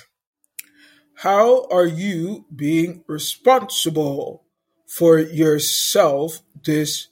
How 1.18 1.66
are 1.70 1.86
you 1.86 2.44
being 2.54 3.02
responsible 3.06 4.44
for 4.86 5.18
yourself 5.18 6.42
this 6.64 7.08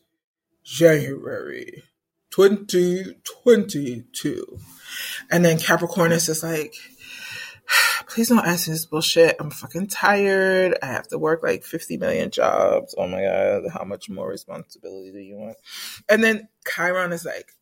January 0.65 1.83
2022? 2.31 4.59
And 5.31 5.45
then 5.45 5.59
Capricornus 5.59 6.29
is 6.29 6.43
like, 6.43 6.75
please 8.13 8.29
don't 8.29 8.47
ask 8.47 8.69
me 8.69 8.75
this 8.75 8.85
bullshit. 8.85 9.37
I'm 9.41 9.51
fucking 9.51 9.87
tired. 9.87 10.77
I 10.83 10.87
have 10.87 11.09
to 11.09 11.19
work 11.19 11.43
like 11.43 11.65
50 11.65 11.97
million 11.97 12.31
jobs. 12.31 12.95
Oh 12.99 13.07
my 13.07 13.23
God. 13.23 13.63
How 13.73 13.85
much 13.85 14.11
more 14.11 14.29
responsibility 14.29 15.13
do 15.13 15.19
you 15.19 15.37
want? 15.37 15.57
And 16.11 16.23
then 16.23 16.49
Chiron 16.69 17.13
is 17.13 17.25
like, 17.25 17.53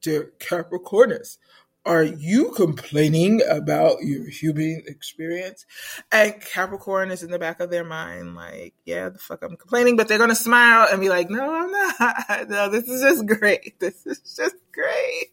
dear 0.00 0.32
Capricornus, 0.38 1.36
are 1.84 2.02
you 2.02 2.50
complaining 2.52 3.42
about 3.48 4.02
your 4.02 4.28
human 4.28 4.82
experience? 4.86 5.66
And 6.10 6.40
Capricorn 6.40 7.10
is 7.10 7.22
in 7.22 7.30
the 7.30 7.38
back 7.38 7.60
of 7.60 7.70
their 7.70 7.84
mind, 7.84 8.34
like, 8.34 8.74
yeah, 8.84 9.10
the 9.10 9.18
fuck 9.18 9.42
I'm 9.42 9.56
complaining, 9.56 9.96
but 9.96 10.08
they're 10.08 10.18
gonna 10.18 10.34
smile 10.34 10.88
and 10.90 11.00
be 11.00 11.10
like, 11.10 11.28
no, 11.28 11.54
I'm 11.54 11.70
not. 11.70 12.48
No, 12.48 12.70
this 12.70 12.88
is 12.88 13.02
just 13.02 13.26
great. 13.26 13.78
This 13.80 14.06
is 14.06 14.20
just 14.36 14.56
great. 14.72 15.28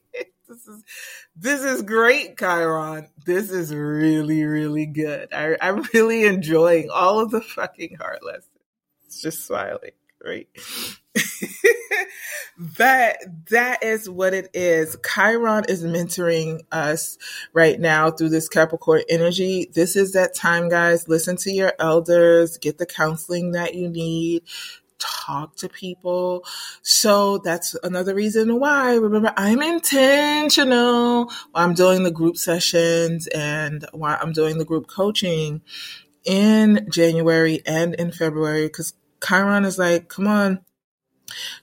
This 0.48 0.68
is 0.68 0.84
this 1.36 1.64
is 1.64 1.82
great, 1.84 2.38
Chiron. 2.38 3.10
This 3.26 3.52
is 3.52 3.74
really, 3.76 4.44
really 4.46 4.86
good. 4.88 5.34
I, 5.34 5.58
I'm 5.62 5.84
really 5.94 6.26
enjoying 6.26 6.90
all 6.94 7.20
of 7.20 7.32
the 7.32 7.42
fucking 7.42 7.98
heart 7.98 8.26
lessons. 8.26 8.46
It's 9.08 9.22
just 9.22 9.46
smiling. 9.48 9.92
right? 10.24 10.48
that 12.78 13.18
that 13.50 13.84
is 13.84 14.10
what 14.10 14.34
it 14.34 14.50
is. 14.54 14.98
Chiron 15.06 15.66
is 15.70 15.84
mentoring 15.84 16.62
us 16.72 17.18
right 17.54 17.80
now 17.80 18.12
through 18.12 18.30
this 18.30 18.50
Capricorn 18.50 19.04
energy. 19.10 19.70
This 19.74 19.96
is 19.96 20.14
that 20.14 20.36
time, 20.36 20.70
guys. 20.70 21.08
Listen 21.08 21.38
to 21.38 21.52
your 21.52 21.74
elders, 21.80 22.58
get 22.58 22.78
the 22.78 22.86
counseling 22.86 23.52
that 23.54 23.76
you 23.76 23.90
need. 23.90 24.44
Talk 25.00 25.56
to 25.58 25.70
people. 25.70 26.46
So 26.82 27.40
that's 27.40 27.76
another 27.84 28.16
reason 28.16 28.60
why. 28.60 28.96
Remember, 28.96 29.34
I'm 29.38 29.62
intentional 29.62 31.26
while 31.26 31.66
I'm 31.66 31.74
doing 31.74 32.04
the 32.04 32.12
group 32.12 32.38
sessions 32.38 33.28
and 33.28 33.86
while 33.92 34.18
I'm 34.22 34.32
doing 34.32 34.58
the 34.58 34.66
group 34.66 34.88
coaching 34.88 35.62
in 36.26 36.88
January 36.90 37.62
and 37.66 37.94
in 37.96 38.12
February 38.12 38.68
because 38.68 38.94
Chiron 39.26 39.66
is 39.66 39.78
like, 39.78 40.10
come 40.10 40.28
on, 40.28 40.62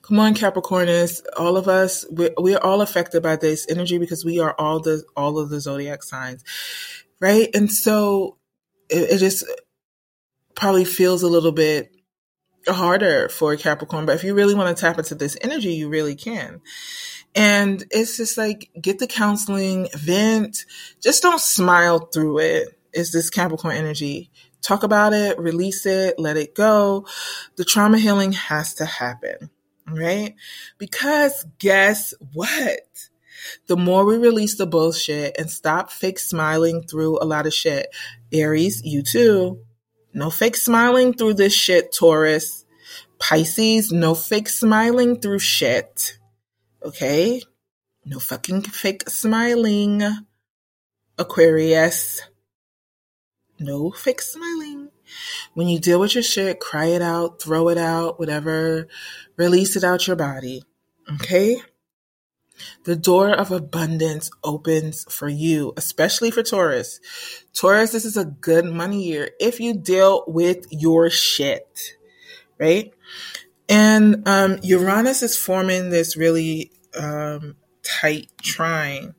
Come 0.02 0.18
on, 0.18 0.34
Capricornus. 0.34 1.22
All 1.36 1.56
of 1.56 1.68
us, 1.68 2.04
we're, 2.10 2.34
we're 2.38 2.58
all 2.58 2.82
affected 2.82 3.22
by 3.22 3.36
this 3.36 3.66
energy 3.68 3.98
because 3.98 4.24
we 4.24 4.38
are 4.38 4.54
all 4.58 4.80
the, 4.80 5.02
all 5.16 5.38
of 5.38 5.48
the 5.50 5.60
zodiac 5.60 6.02
signs. 6.02 6.44
Right. 7.20 7.48
And 7.54 7.72
so 7.72 8.36
it, 8.90 9.12
it 9.12 9.18
just 9.18 9.44
probably 10.54 10.84
feels 10.84 11.22
a 11.22 11.28
little 11.28 11.52
bit 11.52 11.93
harder 12.68 13.28
for 13.28 13.56
Capricorn. 13.56 14.06
But 14.06 14.16
if 14.16 14.24
you 14.24 14.34
really 14.34 14.54
want 14.54 14.76
to 14.76 14.80
tap 14.80 14.98
into 14.98 15.14
this 15.14 15.36
energy, 15.40 15.74
you 15.74 15.88
really 15.88 16.14
can. 16.14 16.60
And 17.34 17.84
it's 17.90 18.16
just 18.16 18.38
like, 18.38 18.70
get 18.80 18.98
the 18.98 19.06
counseling, 19.06 19.88
vent, 19.94 20.64
just 21.02 21.22
don't 21.22 21.40
smile 21.40 21.98
through 21.98 22.38
it. 22.38 22.78
Is 22.92 23.12
this 23.12 23.30
Capricorn 23.30 23.76
energy? 23.76 24.30
Talk 24.62 24.82
about 24.82 25.12
it, 25.12 25.38
release 25.38 25.84
it, 25.84 26.18
let 26.18 26.36
it 26.36 26.54
go. 26.54 27.06
The 27.56 27.64
trauma 27.64 27.98
healing 27.98 28.32
has 28.32 28.74
to 28.74 28.84
happen 28.84 29.50
right? 29.88 30.34
Because 30.78 31.44
guess 31.58 32.14
what? 32.32 32.80
The 33.66 33.76
more 33.76 34.04
we 34.04 34.16
release 34.16 34.56
the 34.56 34.66
bullshit 34.66 35.36
and 35.38 35.50
stop 35.50 35.90
fake 35.90 36.18
smiling 36.18 36.82
through 36.82 37.18
a 37.20 37.26
lot 37.26 37.46
of 37.46 37.52
shit, 37.52 37.88
Aries, 38.32 38.82
you 38.84 39.02
too. 39.02 39.60
No 40.14 40.30
fake 40.30 40.56
smiling 40.56 41.12
through 41.12 41.34
this 41.34 41.52
shit, 41.52 41.92
Taurus. 41.92 42.64
Pisces, 43.18 43.90
no 43.90 44.14
fake 44.14 44.48
smiling 44.48 45.18
through 45.18 45.40
shit. 45.40 46.18
Okay? 46.84 47.42
No 48.04 48.20
fucking 48.20 48.62
fake 48.62 49.08
smiling. 49.08 50.02
Aquarius. 51.18 52.20
No 53.58 53.90
fake 53.90 54.22
smiling. 54.22 54.90
When 55.54 55.66
you 55.66 55.80
deal 55.80 55.98
with 55.98 56.14
your 56.14 56.22
shit, 56.22 56.60
cry 56.60 56.86
it 56.86 57.02
out, 57.02 57.42
throw 57.42 57.68
it 57.68 57.78
out, 57.78 58.18
whatever, 58.20 58.86
release 59.36 59.74
it 59.74 59.82
out 59.82 60.06
your 60.06 60.16
body. 60.16 60.62
Okay? 61.14 61.56
The 62.84 62.96
door 62.96 63.30
of 63.30 63.50
abundance 63.50 64.30
opens 64.42 65.04
for 65.12 65.28
you, 65.28 65.72
especially 65.76 66.30
for 66.30 66.42
Taurus. 66.42 67.00
Taurus, 67.52 67.92
this 67.92 68.04
is 68.04 68.16
a 68.16 68.24
good 68.24 68.64
money 68.64 69.04
year 69.04 69.30
if 69.40 69.60
you 69.60 69.74
deal 69.74 70.24
with 70.26 70.66
your 70.70 71.10
shit, 71.10 71.96
right? 72.58 72.92
And 73.68 74.28
um, 74.28 74.58
Uranus 74.62 75.22
is 75.22 75.36
forming 75.36 75.90
this 75.90 76.16
really 76.16 76.70
um, 76.96 77.56
tight 77.82 78.30
trine 78.42 79.14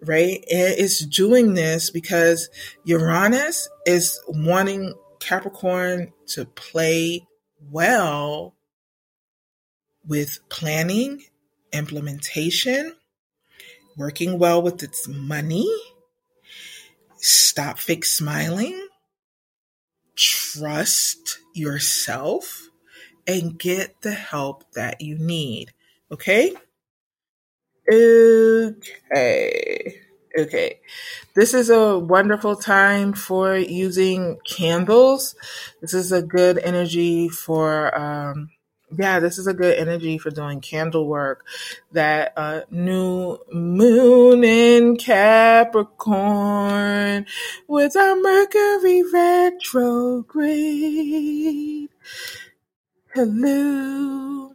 right? 0.00 0.44
And 0.50 0.74
it's 0.78 1.04
doing 1.04 1.54
this 1.54 1.90
because 1.90 2.48
Uranus 2.84 3.68
is 3.86 4.20
wanting 4.28 4.94
Capricorn 5.20 6.12
to 6.28 6.44
play 6.44 7.26
well 7.70 8.54
with 10.06 10.40
planning, 10.48 11.24
implementation, 11.72 12.94
working 13.96 14.38
well 14.38 14.62
with 14.62 14.82
its 14.82 15.08
money, 15.08 15.68
stop 17.16 17.78
fake 17.78 18.04
smiling, 18.04 18.88
trust 20.16 21.38
yourself, 21.54 22.68
and 23.26 23.58
get 23.58 24.00
the 24.02 24.12
help 24.12 24.64
that 24.72 25.00
you 25.00 25.18
need. 25.18 25.72
Okay? 26.10 26.52
Okay. 27.90 30.00
Okay. 30.38 30.80
This 31.34 31.54
is 31.54 31.70
a 31.70 31.98
wonderful 31.98 32.56
time 32.56 33.12
for 33.12 33.56
using 33.56 34.38
candles. 34.46 35.34
This 35.80 35.94
is 35.94 36.12
a 36.12 36.22
good 36.22 36.58
energy 36.58 37.28
for, 37.28 37.96
um, 37.98 38.50
yeah, 38.96 39.20
this 39.20 39.36
is 39.38 39.46
a 39.46 39.54
good 39.54 39.76
energy 39.78 40.18
for 40.18 40.30
doing 40.30 40.60
candle 40.60 41.06
work. 41.06 41.44
That 41.92 42.32
uh, 42.36 42.62
new 42.70 43.38
moon 43.52 44.44
in 44.44 44.96
Capricorn 44.96 45.76
with 47.66 47.96
our 47.96 48.16
Mercury 48.16 49.02
retrograde. 49.12 50.28
Hello. 53.14 54.54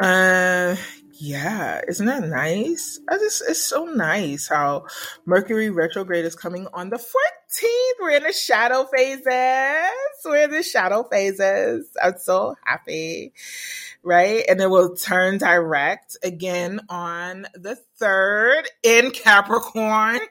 Uh, 0.00 0.76
yeah, 1.12 1.82
isn't 1.86 2.06
that 2.06 2.24
nice? 2.24 2.98
I 3.08 3.18
just 3.18 3.42
it's 3.46 3.62
so 3.62 3.84
nice 3.84 4.48
how 4.48 4.86
Mercury 5.26 5.68
retrograde 5.68 6.24
is 6.24 6.34
coming 6.34 6.66
on 6.72 6.88
the 6.88 6.96
14th. 6.96 7.39
We're 8.00 8.16
in 8.16 8.22
the 8.22 8.32
shadow 8.32 8.86
phases. 8.94 9.24
We're 10.24 10.44
in 10.44 10.50
the 10.50 10.62
shadow 10.62 11.02
phases. 11.04 11.90
I'm 12.02 12.16
so 12.18 12.54
happy. 12.64 13.32
Right? 14.02 14.44
And 14.48 14.60
it 14.60 14.70
will 14.70 14.96
turn 14.96 15.38
direct 15.38 16.16
again 16.22 16.80
on 16.88 17.46
the 17.54 17.76
third 17.98 18.64
in 18.82 19.10
Capricorn. 19.10 20.20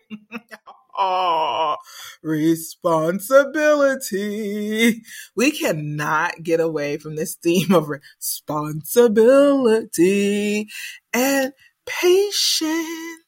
Oh, 1.01 1.77
responsibility. 2.21 5.01
We 5.33 5.51
cannot 5.51 6.43
get 6.43 6.59
away 6.59 6.97
from 6.97 7.15
this 7.15 7.35
theme 7.35 7.73
of 7.73 7.87
responsibility 7.87 10.67
and 11.13 11.53
patience, 11.85 13.18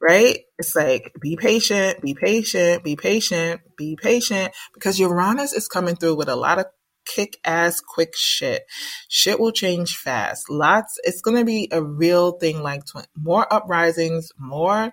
right? 0.00 0.40
It's 0.58 0.74
like, 0.74 1.12
be 1.20 1.36
patient, 1.36 2.00
be 2.00 2.14
patient, 2.14 2.84
be 2.84 2.96
patient, 2.96 3.60
be 3.76 3.96
patient, 3.96 4.52
because 4.74 4.98
Uranus 4.98 5.52
is 5.52 5.68
coming 5.68 5.96
through 5.96 6.16
with 6.16 6.28
a 6.28 6.36
lot 6.36 6.58
of 6.58 6.66
kick 7.06 7.38
ass 7.44 7.80
quick 7.80 8.14
shit. 8.14 8.62
Shit 9.08 9.40
will 9.40 9.52
change 9.52 9.96
fast. 9.96 10.50
Lots, 10.50 10.98
it's 11.04 11.20
going 11.22 11.38
to 11.38 11.44
be 11.44 11.68
a 11.72 11.82
real 11.82 12.32
thing 12.32 12.62
like 12.62 12.84
tw- 12.84 13.08
more 13.16 13.52
uprisings, 13.52 14.30
more 14.38 14.92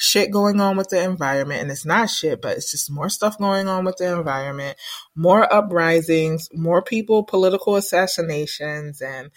shit 0.00 0.30
going 0.30 0.60
on 0.60 0.76
with 0.76 0.88
the 0.90 1.02
environment 1.02 1.60
and 1.60 1.72
it's 1.72 1.84
not 1.84 2.08
shit 2.08 2.40
but 2.40 2.56
it's 2.56 2.70
just 2.70 2.88
more 2.88 3.08
stuff 3.08 3.36
going 3.36 3.66
on 3.66 3.84
with 3.84 3.96
the 3.96 4.16
environment 4.16 4.78
more 5.16 5.52
uprisings 5.52 6.48
more 6.54 6.80
people 6.80 7.24
political 7.24 7.74
assassinations 7.74 9.02
and 9.02 9.32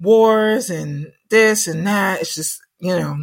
wars 0.00 0.70
and 0.70 1.08
this 1.28 1.66
and 1.66 1.86
that 1.86 2.22
it's 2.22 2.34
just 2.34 2.58
you 2.80 2.96
know 2.98 3.18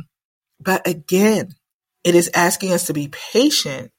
But 0.60 0.88
again, 0.88 1.56
it 2.04 2.16
is 2.16 2.30
asking 2.34 2.74
us 2.74 2.88
to 2.88 2.94
be 2.94 3.10
patient 3.10 3.92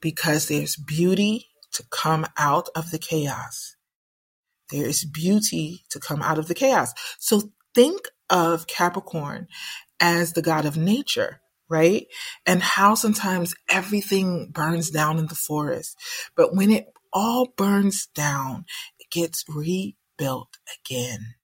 because 0.00 0.48
there's 0.48 0.76
beauty 0.76 1.48
to 1.72 1.84
come 1.90 2.26
out 2.36 2.68
of 2.74 2.90
the 2.90 2.98
chaos. 2.98 3.76
There 4.70 4.86
is 4.86 5.04
beauty 5.04 5.84
to 5.90 6.00
come 6.00 6.22
out 6.22 6.38
of 6.38 6.48
the 6.48 6.54
chaos. 6.54 6.92
So 7.18 7.52
think 7.74 8.08
of 8.30 8.66
Capricorn 8.66 9.48
as 10.00 10.32
the 10.32 10.42
god 10.42 10.66
of 10.66 10.76
nature, 10.76 11.40
right? 11.68 12.06
And 12.46 12.62
how 12.62 12.94
sometimes 12.94 13.54
everything 13.70 14.50
burns 14.50 14.90
down 14.90 15.18
in 15.18 15.26
the 15.26 15.34
forest. 15.34 15.96
But 16.36 16.54
when 16.54 16.70
it 16.70 16.86
all 17.12 17.48
burns 17.56 18.06
down, 18.14 18.64
it 18.98 19.10
gets 19.10 19.44
rebuilt 19.48 20.58
again. 20.84 21.34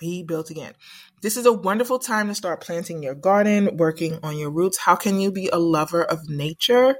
Rebuilt 0.00 0.50
again. 0.50 0.74
This 1.22 1.36
is 1.36 1.46
a 1.46 1.52
wonderful 1.52 1.98
time 1.98 2.28
to 2.28 2.34
start 2.34 2.60
planting 2.60 3.02
your 3.02 3.14
garden, 3.14 3.76
working 3.76 4.18
on 4.22 4.38
your 4.38 4.50
roots. 4.50 4.78
How 4.78 4.96
can 4.96 5.20
you 5.20 5.32
be 5.32 5.48
a 5.48 5.58
lover 5.58 6.02
of 6.02 6.28
nature? 6.28 6.96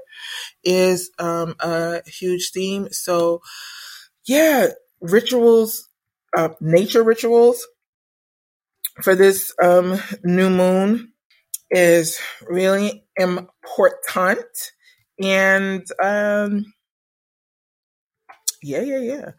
Is 0.63 1.11
um, 1.19 1.55
a 1.59 2.01
huge 2.09 2.51
theme. 2.51 2.89
So, 2.91 3.41
yeah, 4.25 4.67
rituals, 5.01 5.87
uh, 6.37 6.49
nature 6.61 7.03
rituals 7.03 7.65
for 9.03 9.15
this 9.15 9.53
um, 9.63 9.99
new 10.23 10.49
moon 10.49 11.13
is 11.71 12.19
really 12.47 13.05
important. 13.17 14.45
And 15.21 15.85
um, 16.03 16.65
yeah, 18.61 18.81
yeah, 18.81 18.99
yeah. 18.99 19.31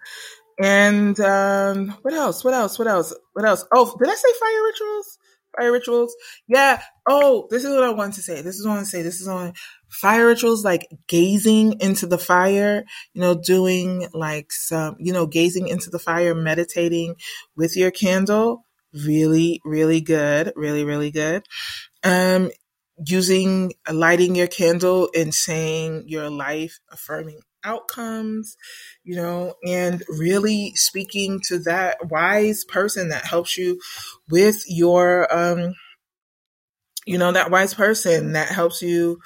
And 0.63 1.19
um, 1.21 1.97
what 2.03 2.13
else? 2.13 2.45
What 2.45 2.55
else? 2.55 2.79
What 2.79 2.89
else? 2.89 3.15
What 3.33 3.47
else? 3.47 3.65
Oh, 3.73 3.97
did 3.99 4.09
I 4.09 4.15
say 4.15 4.29
fire 4.39 4.63
rituals? 4.65 5.19
Fire 5.57 5.73
rituals? 5.73 6.15
Yeah. 6.49 6.83
Oh, 7.09 7.49
this 7.51 7.65
is 7.65 7.71
what 7.71 7.83
I 7.83 7.91
want 7.91 8.15
to 8.15 8.23
say. 8.23 8.43
This 8.43 8.57
is 8.57 8.67
what 8.67 8.73
I 8.73 8.75
want 8.77 8.87
to 8.87 8.91
say. 8.91 9.03
This 9.03 9.21
is 9.21 9.29
on 9.29 9.55
fire 9.89 10.27
rituals, 10.27 10.65
like 10.65 10.87
gazing 11.09 11.81
into 11.81 12.07
the 12.07 12.19
fire, 12.19 12.85
you 13.15 13.23
know, 13.23 13.35
doing 13.35 14.07
like 14.13 14.53
some, 14.53 14.97
you 14.99 15.13
know, 15.13 15.27
gazing 15.27 15.67
into 15.67 15.89
the 15.89 15.99
fire, 15.99 16.35
meditating 16.35 17.17
with 17.57 17.75
your 17.77 17.91
candle. 17.91 18.67
Really, 18.93 19.61
really 19.65 20.01
good. 20.01 20.53
Really, 20.57 20.85
really 20.85 21.11
good. 21.11 21.47
Um, 22.05 22.51
using 23.07 23.73
lighting 23.91 24.35
your 24.35 24.47
candle 24.47 25.09
and 25.17 25.35
saying 25.35 26.05
your 26.07 26.29
life 26.29 26.81
affirming 26.93 27.41
outcomes, 27.65 28.57
you 29.05 29.17
know, 29.17 29.55
and 29.67 30.03
really 30.09 30.73
speaking 30.75 31.41
to 31.49 31.59
that 31.61 32.11
wise 32.11 32.65
person 32.65 33.09
that 33.09 33.25
helps 33.25 33.57
you 33.57 33.81
with 34.31 34.63
your, 34.69 35.33
um, 35.35 35.75
you 37.07 37.19
know, 37.19 37.33
that 37.33 37.51
wise 37.51 37.75
person 37.75 38.33
that 38.33 38.49
helps 38.49 38.83
you 38.83 39.19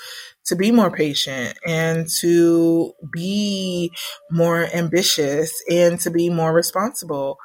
to 0.47 0.57
be 0.57 0.71
more 0.71 0.91
patient 0.91 1.59
and 1.67 2.07
to 2.21 2.93
be 3.13 3.91
more 4.31 4.67
ambitious 4.75 5.53
and 5.71 5.99
to 6.01 6.11
be 6.11 6.29
more 6.29 6.53
responsible. 6.53 7.39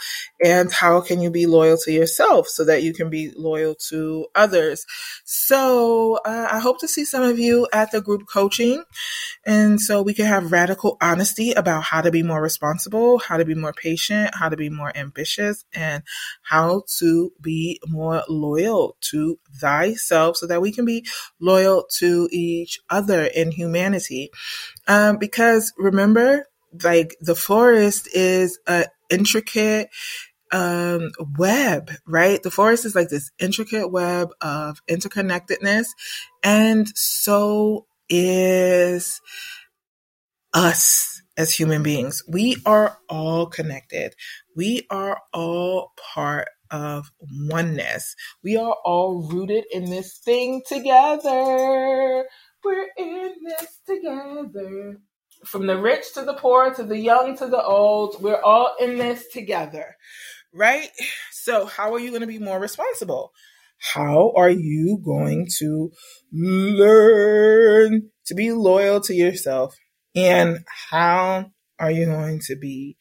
And 0.43 0.71
how 0.71 1.01
can 1.01 1.21
you 1.21 1.31
be 1.31 1.45
loyal 1.45 1.77
to 1.85 1.91
yourself 1.91 2.47
so 2.47 2.65
that 2.65 2.83
you 2.83 2.93
can 2.93 3.09
be 3.09 3.31
loyal 3.35 3.75
to 3.89 4.27
others? 4.35 4.85
So 5.23 6.19
uh, 6.25 6.47
I 6.51 6.59
hope 6.59 6.79
to 6.79 6.87
see 6.87 7.05
some 7.05 7.23
of 7.23 7.39
you 7.39 7.67
at 7.71 7.91
the 7.91 8.01
group 8.01 8.23
coaching. 8.27 8.83
And 9.45 9.79
so 9.79 10.01
we 10.01 10.13
can 10.13 10.25
have 10.25 10.51
radical 10.51 10.97
honesty 11.01 11.53
about 11.53 11.83
how 11.83 12.01
to 12.01 12.11
be 12.11 12.23
more 12.23 12.41
responsible, 12.41 13.19
how 13.19 13.37
to 13.37 13.45
be 13.45 13.55
more 13.55 13.73
patient, 13.73 14.35
how 14.35 14.49
to 14.49 14.57
be 14.57 14.69
more 14.69 14.91
ambitious, 14.95 15.63
and 15.73 16.03
how 16.43 16.83
to 16.99 17.31
be 17.41 17.79
more 17.87 18.23
loyal 18.27 18.97
to 19.01 19.39
thyself 19.59 20.37
so 20.37 20.47
that 20.47 20.61
we 20.61 20.71
can 20.71 20.85
be 20.85 21.05
loyal 21.39 21.85
to 21.97 22.27
each 22.31 22.79
other 22.89 23.25
in 23.25 23.51
humanity. 23.51 24.31
Um, 24.87 25.17
because 25.17 25.73
remember, 25.77 26.47
like 26.83 27.15
the 27.21 27.35
forest 27.35 28.07
is 28.13 28.59
an 28.67 28.85
intricate 29.09 29.89
um, 30.51 31.11
web, 31.37 31.91
right? 32.07 32.41
The 32.41 32.51
forest 32.51 32.85
is 32.85 32.95
like 32.95 33.09
this 33.09 33.31
intricate 33.39 33.91
web 33.91 34.29
of 34.41 34.81
interconnectedness. 34.87 35.85
And 36.43 36.87
so 36.95 37.85
is 38.09 39.21
us 40.53 41.21
as 41.37 41.53
human 41.53 41.83
beings. 41.83 42.23
We 42.27 42.57
are 42.65 42.97
all 43.07 43.45
connected. 43.45 44.15
We 44.55 44.87
are 44.89 45.19
all 45.33 45.93
part 46.13 46.49
of 46.71 47.11
oneness. 47.21 48.15
We 48.43 48.57
are 48.57 48.75
all 48.85 49.27
rooted 49.31 49.65
in 49.71 49.89
this 49.89 50.17
thing 50.17 50.61
together. 50.67 52.25
We're 52.63 52.87
in 52.97 53.35
this 53.45 53.79
together. 53.85 54.99
From 55.45 55.67
the 55.67 55.77
rich 55.77 56.13
to 56.15 56.23
the 56.23 56.33
poor, 56.33 56.73
to 56.73 56.83
the 56.83 56.97
young 56.97 57.37
to 57.37 57.47
the 57.47 57.63
old, 57.63 58.21
we're 58.21 58.41
all 58.41 58.75
in 58.79 58.97
this 58.97 59.27
together, 59.31 59.95
right? 60.53 60.89
So, 61.31 61.65
how 61.65 61.93
are 61.93 61.99
you 61.99 62.09
going 62.09 62.21
to 62.21 62.27
be 62.27 62.39
more 62.39 62.59
responsible? 62.59 63.31
How 63.77 64.33
are 64.35 64.49
you 64.49 64.99
going 65.03 65.47
to 65.59 65.91
learn 66.33 68.09
to 68.25 68.35
be 68.35 68.51
loyal 68.51 68.99
to 69.01 69.13
yourself? 69.13 69.77
And 70.13 70.65
how 70.89 71.51
are 71.79 71.91
you 71.91 72.05
going 72.05 72.41
to 72.47 72.57
be 72.57 72.97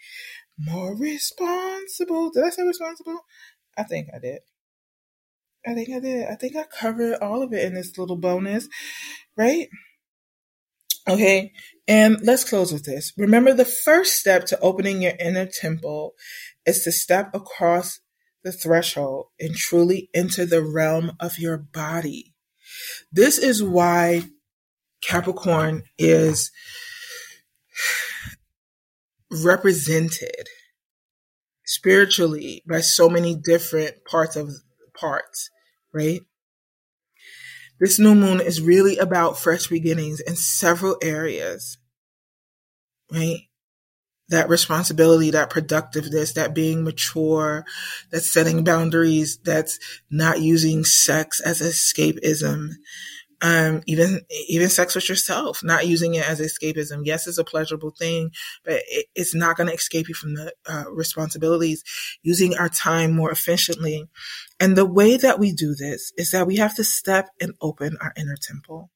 more 0.57 0.97
responsible? 0.97 2.31
Did 2.31 2.45
I 2.45 2.51
say 2.51 2.63
responsible? 2.63 3.19
I 3.77 3.83
think 3.83 4.09
I 4.15 4.21
did. 4.21 4.39
I 5.69 5.75
think 5.75 5.91
I 5.91 6.01
did. 6.01 6.27
I 6.27 6.35
think 6.35 6.57
I 6.57 6.65
covered 6.65 7.19
all 7.21 7.43
of 7.43 7.53
it 7.53 7.65
in 7.65 7.75
this 7.75 7.99
little 7.99 8.17
bonus, 8.17 8.69
right? 9.37 9.69
Okay, 11.07 11.53
and 11.87 12.19
let's 12.23 12.49
close 12.49 12.73
with 12.73 12.85
this. 12.85 13.13
Remember, 13.17 13.53
the 13.53 13.65
first 13.65 14.15
step 14.17 14.47
to 14.47 14.61
opening 14.61 15.03
your 15.03 15.15
inner 15.21 15.47
temple 15.47 16.15
is 16.67 16.85
to 16.85 16.93
step 16.93 17.35
across 17.35 18.01
the 18.45 18.53
threshold 18.53 19.27
and 19.39 19.55
truly 19.55 20.11
enter 20.15 20.47
the 20.47 20.63
realm 20.63 21.13
of 21.21 21.39
your 21.39 21.59
body. 21.59 22.35
This 23.13 23.39
is 23.39 23.63
why 23.63 24.23
Capricorn 25.03 25.85
is 25.99 26.51
represented 29.31 30.49
spiritually 31.65 32.63
by 32.69 32.81
so 32.81 33.09
many 33.09 33.35
different 33.35 34.05
parts 34.05 34.37
of 34.37 34.51
parts, 34.95 35.51
right? 35.93 36.21
This 37.81 37.99
new 37.99 38.15
moon 38.15 38.41
is 38.41 38.61
really 38.61 38.99
about 38.99 39.39
fresh 39.39 39.69
beginnings 39.69 40.21
in 40.21 40.35
several 40.37 40.97
areas, 41.01 41.79
right? 43.13 43.43
That 44.31 44.49
responsibility, 44.49 45.31
that 45.31 45.49
productiveness, 45.49 46.35
that 46.35 46.55
being 46.55 46.85
mature, 46.85 47.65
that 48.11 48.23
setting 48.23 48.65
boundaries, 48.65 49.39
that's 49.43 49.79
not 50.11 50.41
using 50.41 50.85
sex 50.85 51.41
as 51.41 51.61
escapism, 51.61 52.73
um, 53.41 53.83
even 53.87 54.21
even 54.49 54.69
sex 54.69 54.95
with 54.95 55.09
yourself, 55.09 55.63
not 55.63 55.87
using 55.87 56.15
it 56.15 56.29
as 56.29 56.41
escapism. 56.41 57.03
Yes, 57.05 57.27
it's 57.27 57.39
a 57.39 57.45
pleasurable 57.45 57.91
thing, 57.91 58.33
but 58.65 58.83
it, 58.89 59.07
it's 59.15 59.35
not 59.35 59.57
going 59.57 59.69
to 59.69 59.75
escape 59.75 60.09
you 60.09 60.15
from 60.15 60.35
the 60.35 60.53
uh, 60.69 60.85
responsibilities. 60.91 61.85
Using 62.23 62.57
our 62.57 62.69
time 62.69 63.13
more 63.13 63.31
efficiently, 63.31 64.07
and 64.59 64.77
the 64.77 64.87
way 64.87 65.17
that 65.17 65.39
we 65.39 65.53
do 65.53 65.75
this 65.75 66.13
is 66.17 66.33
that 66.33 66.47
we 66.47 66.57
have 66.57 66.75
to 66.77 66.85
step 66.85 67.29
and 67.41 67.55
open 67.61 67.97
our 68.01 68.13
inner 68.17 68.37
temple, 68.41 68.91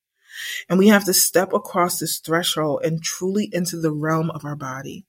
and 0.69 0.79
we 0.79 0.89
have 0.89 1.05
to 1.05 1.15
step 1.15 1.53
across 1.53 1.99
this 1.99 2.19
threshold 2.19 2.81
and 2.85 3.03
truly 3.03 3.49
into 3.53 3.81
the 3.81 3.93
realm 3.93 4.31
of 4.31 4.45
our 4.45 4.57
body. 4.57 5.07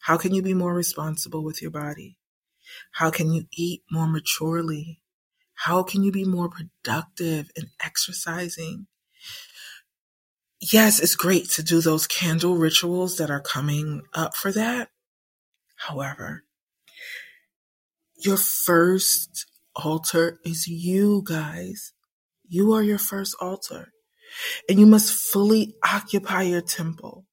How 0.00 0.18
can 0.18 0.34
you 0.34 0.42
be 0.42 0.54
more 0.54 0.74
responsible 0.74 1.42
with 1.42 1.62
your 1.62 1.70
body? 1.70 2.18
How 2.92 3.10
can 3.10 3.32
you 3.32 3.46
eat 3.52 3.82
more 3.90 4.06
maturely? 4.06 5.00
How 5.56 5.82
can 5.82 6.02
you 6.02 6.12
be 6.12 6.24
more 6.24 6.48
productive 6.48 7.50
in 7.56 7.70
exercising? 7.82 8.86
Yes, 10.60 11.00
it's 11.00 11.16
great 11.16 11.50
to 11.52 11.62
do 11.62 11.80
those 11.80 12.06
candle 12.06 12.56
rituals 12.56 13.16
that 13.16 13.30
are 13.30 13.40
coming 13.40 14.02
up 14.14 14.36
for 14.36 14.52
that. 14.52 14.88
However, 15.76 16.44
your 18.16 18.36
first 18.36 19.46
altar 19.74 20.38
is 20.44 20.66
you 20.66 21.22
guys. 21.24 21.92
You 22.48 22.72
are 22.72 22.82
your 22.82 22.98
first 22.98 23.36
altar 23.40 23.92
and 24.68 24.78
you 24.78 24.86
must 24.86 25.12
fully 25.12 25.74
occupy 25.84 26.42
your 26.42 26.60
temple. 26.62 27.25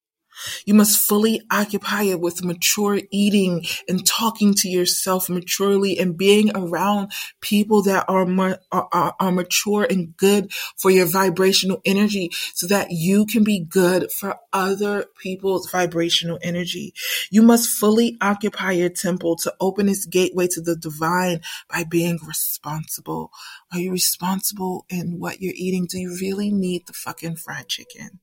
You 0.66 0.74
must 0.74 1.00
fully 1.00 1.42
occupy 1.52 2.04
it 2.04 2.20
with 2.20 2.44
mature 2.44 3.00
eating 3.12 3.66
and 3.88 4.06
talking 4.06 4.54
to 4.56 4.70
yourself 4.70 5.30
maturely 5.30 5.98
and 6.00 6.18
being 6.18 6.56
around 6.56 7.12
people 7.42 7.84
that 7.84 8.06
are, 8.08 8.28
are, 8.72 9.16
are, 9.20 9.32
mature 9.32 9.86
and 9.90 10.16
good 10.16 10.52
for 10.78 10.92
your 10.92 11.06
vibrational 11.06 11.82
energy 11.86 12.30
so 12.54 12.68
that 12.68 12.92
you 12.92 13.26
can 13.26 13.44
be 13.44 13.60
good 13.60 14.12
for 14.12 14.38
other 14.52 15.06
people's 15.18 15.70
vibrational 15.70 16.38
energy. 16.42 16.94
You 17.32 17.42
must 17.42 17.70
fully 17.70 18.18
occupy 18.22 18.74
your 18.74 18.90
temple 18.90 19.36
to 19.38 19.54
open 19.60 19.90
its 19.90 20.06
gateway 20.06 20.48
to 20.52 20.62
the 20.62 20.76
divine 20.76 21.42
by 21.70 21.84
being 21.84 22.20
responsible. 22.26 23.32
Are 23.72 23.80
you 23.80 23.92
responsible 23.92 24.86
in 24.90 25.20
what 25.20 25.42
you're 25.42 25.54
eating? 25.56 25.88
Do 25.88 26.00
you 26.00 26.16
really 26.22 26.52
need 26.52 26.86
the 26.86 26.94
fucking 26.94 27.38
fried 27.38 27.68
chicken? 27.68 28.20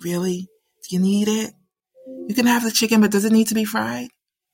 Really? 0.00 0.48
Do 0.88 0.96
you 0.96 1.02
need 1.02 1.28
it? 1.28 1.52
You 2.28 2.34
can 2.34 2.46
have 2.46 2.62
the 2.62 2.70
chicken, 2.70 3.00
but 3.00 3.10
does 3.10 3.24
it 3.24 3.32
need 3.32 3.48
to 3.48 3.54
be 3.54 3.64
fried? 3.64 4.08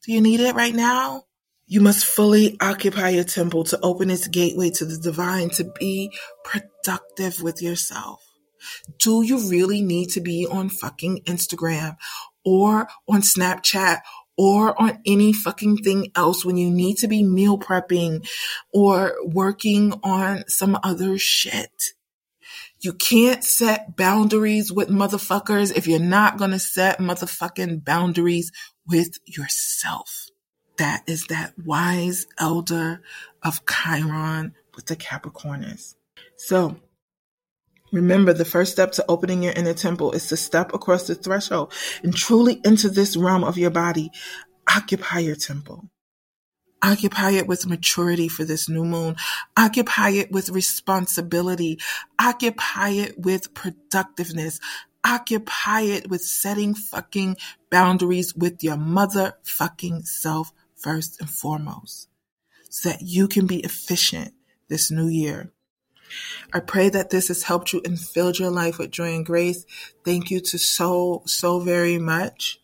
Do 0.04 0.12
you 0.12 0.20
need 0.20 0.40
it 0.40 0.54
right 0.54 0.74
now? 0.74 1.24
You 1.66 1.80
must 1.80 2.04
fully 2.04 2.56
occupy 2.60 3.10
your 3.10 3.24
temple 3.24 3.64
to 3.64 3.78
open 3.82 4.10
its 4.10 4.28
gateway 4.28 4.70
to 4.70 4.84
the 4.84 4.98
divine, 4.98 5.50
to 5.50 5.64
be 5.78 6.10
productive 6.44 7.42
with 7.42 7.62
yourself. 7.62 8.22
Do 8.98 9.22
you 9.22 9.48
really 9.50 9.82
need 9.82 10.10
to 10.10 10.20
be 10.20 10.46
on 10.50 10.68
fucking 10.68 11.22
Instagram 11.26 11.96
or 12.44 12.88
on 13.08 13.20
Snapchat 13.20 14.00
or 14.36 14.80
on 14.80 15.00
any 15.06 15.32
fucking 15.32 15.78
thing 15.78 16.10
else 16.14 16.44
when 16.44 16.56
you 16.56 16.70
need 16.70 16.96
to 16.98 17.08
be 17.08 17.22
meal 17.22 17.58
prepping 17.58 18.26
or 18.72 19.14
working 19.24 19.92
on 20.02 20.44
some 20.48 20.78
other 20.82 21.18
shit? 21.18 21.70
You 22.82 22.92
can't 22.92 23.44
set 23.44 23.96
boundaries 23.96 24.72
with 24.72 24.88
motherfuckers 24.88 25.72
if 25.72 25.86
you're 25.86 26.00
not 26.00 26.36
going 26.36 26.50
to 26.50 26.58
set 26.58 26.98
motherfucking 26.98 27.84
boundaries 27.84 28.50
with 28.88 29.18
yourself. 29.24 30.26
That 30.78 31.04
is 31.06 31.26
that 31.28 31.54
wise 31.64 32.26
elder 32.40 33.00
of 33.40 33.60
Chiron 33.66 34.54
with 34.74 34.86
the 34.86 34.96
Capricornus. 34.96 35.94
So 36.36 36.74
remember 37.92 38.32
the 38.32 38.44
first 38.44 38.72
step 38.72 38.90
to 38.92 39.04
opening 39.08 39.44
your 39.44 39.52
inner 39.52 39.74
temple 39.74 40.10
is 40.10 40.26
to 40.28 40.36
step 40.36 40.74
across 40.74 41.06
the 41.06 41.14
threshold 41.14 41.72
and 42.02 42.12
truly 42.12 42.60
enter 42.64 42.88
this 42.88 43.16
realm 43.16 43.44
of 43.44 43.58
your 43.58 43.70
body. 43.70 44.10
Occupy 44.68 45.20
your 45.20 45.36
temple. 45.36 45.88
Occupy 46.82 47.30
it 47.32 47.46
with 47.46 47.66
maturity 47.66 48.28
for 48.28 48.44
this 48.44 48.68
new 48.68 48.84
moon. 48.84 49.16
Occupy 49.56 50.10
it 50.10 50.32
with 50.32 50.50
responsibility. 50.50 51.78
Occupy 52.18 52.90
it 52.90 53.18
with 53.18 53.54
productiveness. 53.54 54.58
Occupy 55.04 55.82
it 55.82 56.10
with 56.10 56.22
setting 56.22 56.74
fucking 56.74 57.36
boundaries 57.70 58.34
with 58.34 58.62
your 58.62 58.76
motherfucking 58.76 60.06
self 60.06 60.52
first 60.76 61.20
and 61.20 61.30
foremost 61.30 62.08
so 62.68 62.88
that 62.88 63.02
you 63.02 63.28
can 63.28 63.46
be 63.46 63.60
efficient 63.60 64.32
this 64.68 64.90
new 64.90 65.06
year. 65.06 65.52
I 66.52 66.60
pray 66.60 66.88
that 66.88 67.10
this 67.10 67.28
has 67.28 67.44
helped 67.44 67.72
you 67.72 67.80
and 67.84 67.98
filled 67.98 68.38
your 68.38 68.50
life 68.50 68.78
with 68.78 68.90
joy 68.90 69.14
and 69.14 69.24
grace. 69.24 69.64
Thank 70.04 70.30
you 70.30 70.40
to 70.40 70.58
so, 70.58 71.22
so 71.26 71.60
very 71.60 71.98
much 71.98 72.60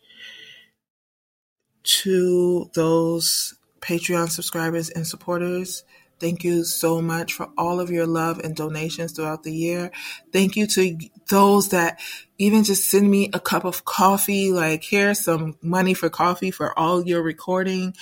to 1.83 2.69
those 2.75 3.55
Patreon 3.81 4.29
subscribers 4.29 4.89
and 4.89 5.05
supporters. 5.05 5.83
Thank 6.19 6.43
you 6.43 6.65
so 6.65 7.01
much 7.01 7.33
for 7.33 7.49
all 7.57 7.79
of 7.79 7.89
your 7.89 8.05
love 8.05 8.39
and 8.39 8.53
donations 8.53 9.13
throughout 9.13 9.43
the 9.43 9.53
year. 9.53 9.91
Thank 10.33 10.57
you 10.57 10.67
to 10.67 10.97
those 11.29 11.69
that 11.69 11.99
even 12.37 12.65
just 12.65 12.89
send 12.89 13.09
me 13.09 13.29
a 13.33 13.39
cup 13.39 13.63
of 13.63 13.85
coffee, 13.85 14.51
like 14.51 14.83
here's 14.83 15.23
some 15.23 15.57
money 15.61 15.93
for 15.93 16.09
coffee 16.09 16.51
for 16.51 16.77
all 16.77 17.05
your 17.05 17.21
recording. 17.21 17.95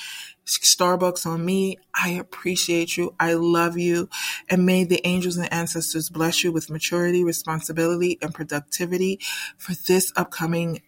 Starbucks 0.47 1.25
on 1.25 1.45
me. 1.45 1.77
I 1.93 2.11
appreciate 2.11 2.95
you. 2.95 3.13
I 3.19 3.33
love 3.33 3.77
you. 3.77 4.09
And 4.49 4.65
may 4.65 4.85
the 4.85 5.05
angels 5.05 5.37
and 5.37 5.51
ancestors 5.51 6.09
bless 6.09 6.43
you 6.43 6.51
with 6.51 6.69
maturity, 6.69 7.23
responsibility, 7.23 8.17
and 8.21 8.33
productivity 8.33 9.19
for 9.57 9.73
this 9.87 10.13
upcoming 10.15 10.81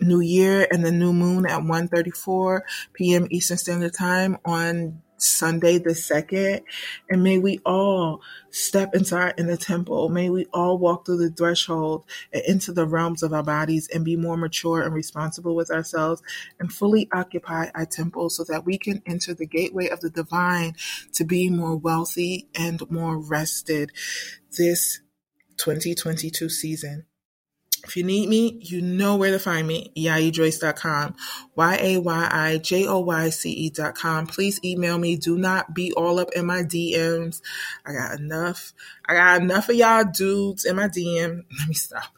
New 0.00 0.20
Year 0.20 0.66
and 0.70 0.84
the 0.84 0.92
new 0.92 1.12
moon 1.12 1.46
at 1.46 1.60
1:34 1.60 2.60
p.m. 2.92 3.26
Eastern 3.30 3.58
Standard 3.58 3.94
Time 3.94 4.38
on 4.44 5.02
Sunday 5.24 5.78
the 5.78 5.90
2nd. 5.90 6.62
And 7.08 7.22
may 7.22 7.38
we 7.38 7.60
all 7.64 8.20
step 8.50 8.94
into 8.94 9.16
our 9.16 9.32
inner 9.36 9.56
temple. 9.56 10.08
May 10.08 10.30
we 10.30 10.46
all 10.52 10.78
walk 10.78 11.06
through 11.06 11.18
the 11.18 11.30
threshold 11.30 12.04
and 12.32 12.42
into 12.44 12.72
the 12.72 12.86
realms 12.86 13.22
of 13.22 13.32
our 13.32 13.42
bodies 13.42 13.88
and 13.92 14.04
be 14.04 14.16
more 14.16 14.36
mature 14.36 14.82
and 14.82 14.94
responsible 14.94 15.54
with 15.54 15.70
ourselves 15.70 16.22
and 16.58 16.72
fully 16.72 17.08
occupy 17.12 17.68
our 17.74 17.86
temple 17.86 18.30
so 18.30 18.44
that 18.44 18.64
we 18.64 18.78
can 18.78 19.02
enter 19.06 19.34
the 19.34 19.46
gateway 19.46 19.88
of 19.88 20.00
the 20.00 20.10
divine 20.10 20.74
to 21.12 21.24
be 21.24 21.48
more 21.48 21.76
wealthy 21.76 22.48
and 22.54 22.88
more 22.90 23.18
rested 23.18 23.90
this 24.56 25.00
2022 25.56 26.48
season. 26.48 27.06
If 27.84 27.96
you 27.96 28.04
need 28.04 28.28
me, 28.28 28.58
you 28.62 28.80
know 28.80 29.16
where 29.16 29.30
to 29.30 29.38
find 29.38 29.66
me, 29.68 29.92
yayijoyce.com, 29.96 31.14
Y-A-Y-I-J-O-Y-C-E.com. 31.54 32.06
Please 34.26 34.60
email 34.64 34.98
me. 34.98 35.16
Do 35.16 35.36
not 35.36 35.74
be 35.74 35.92
all 35.92 36.18
up 36.18 36.32
in 36.32 36.46
my 36.46 36.62
DMs. 36.62 37.42
I 37.84 37.92
got 37.92 38.18
enough. 38.18 38.72
I 39.06 39.14
got 39.14 39.42
enough 39.42 39.68
of 39.68 39.76
y'all 39.76 40.04
dudes 40.04 40.64
in 40.64 40.76
my 40.76 40.88
DM. 40.88 41.44
Let 41.58 41.68
me 41.68 41.74
stop. 41.74 42.14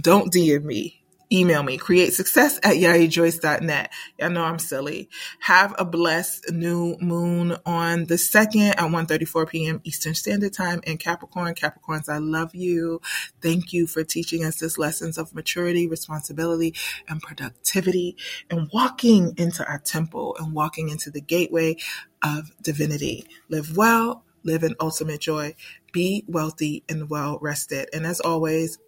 Don't 0.00 0.32
DM 0.32 0.62
me 0.64 1.05
email 1.32 1.62
me 1.62 1.76
create 1.76 2.12
success 2.12 2.58
at 2.62 2.76
yayijoyce.net 2.76 3.92
y'all 4.18 4.30
know 4.30 4.44
i'm 4.44 4.58
silly. 4.58 5.08
Have 5.40 5.74
a 5.78 5.84
blessed 5.84 6.52
new 6.52 6.96
moon 7.00 7.56
on 7.66 8.04
the 8.04 8.18
second 8.18 8.62
at 8.62 8.78
1.34 8.78 9.48
p.m 9.48 9.80
eastern 9.84 10.14
standard 10.14 10.52
time. 10.52 10.80
In 10.84 10.98
capricorn 10.98 11.54
capricorns 11.54 12.08
i 12.08 12.18
love 12.18 12.54
you. 12.54 13.00
Thank 13.40 13.72
you 13.72 13.86
for 13.86 14.04
teaching 14.04 14.44
us 14.44 14.56
this 14.56 14.78
lessons 14.78 15.18
of 15.18 15.34
maturity 15.34 15.88
responsibility 15.88 16.74
and 17.08 17.20
productivity 17.20 18.16
and 18.50 18.68
walking 18.72 19.34
into 19.36 19.66
our 19.66 19.78
temple 19.78 20.36
and 20.38 20.52
walking 20.54 20.88
into 20.88 21.10
the 21.10 21.20
gateway 21.20 21.76
of 22.22 22.50
divinity. 22.62 23.26
Live 23.48 23.76
well 23.76 24.22
live 24.44 24.62
in 24.62 24.76
ultimate 24.80 25.20
joy 25.20 25.54
be 25.92 26.24
wealthy 26.28 26.84
and 26.88 27.08
well 27.08 27.38
rested. 27.40 27.88
And 27.94 28.06
as 28.06 28.20
always 28.20 28.78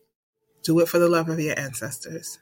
do 0.63 0.81
it 0.81 0.89
for 0.89 0.99
the 0.99 1.09
love 1.09 1.29
of 1.29 1.41
your 1.41 1.59
ancestors. 1.59 2.39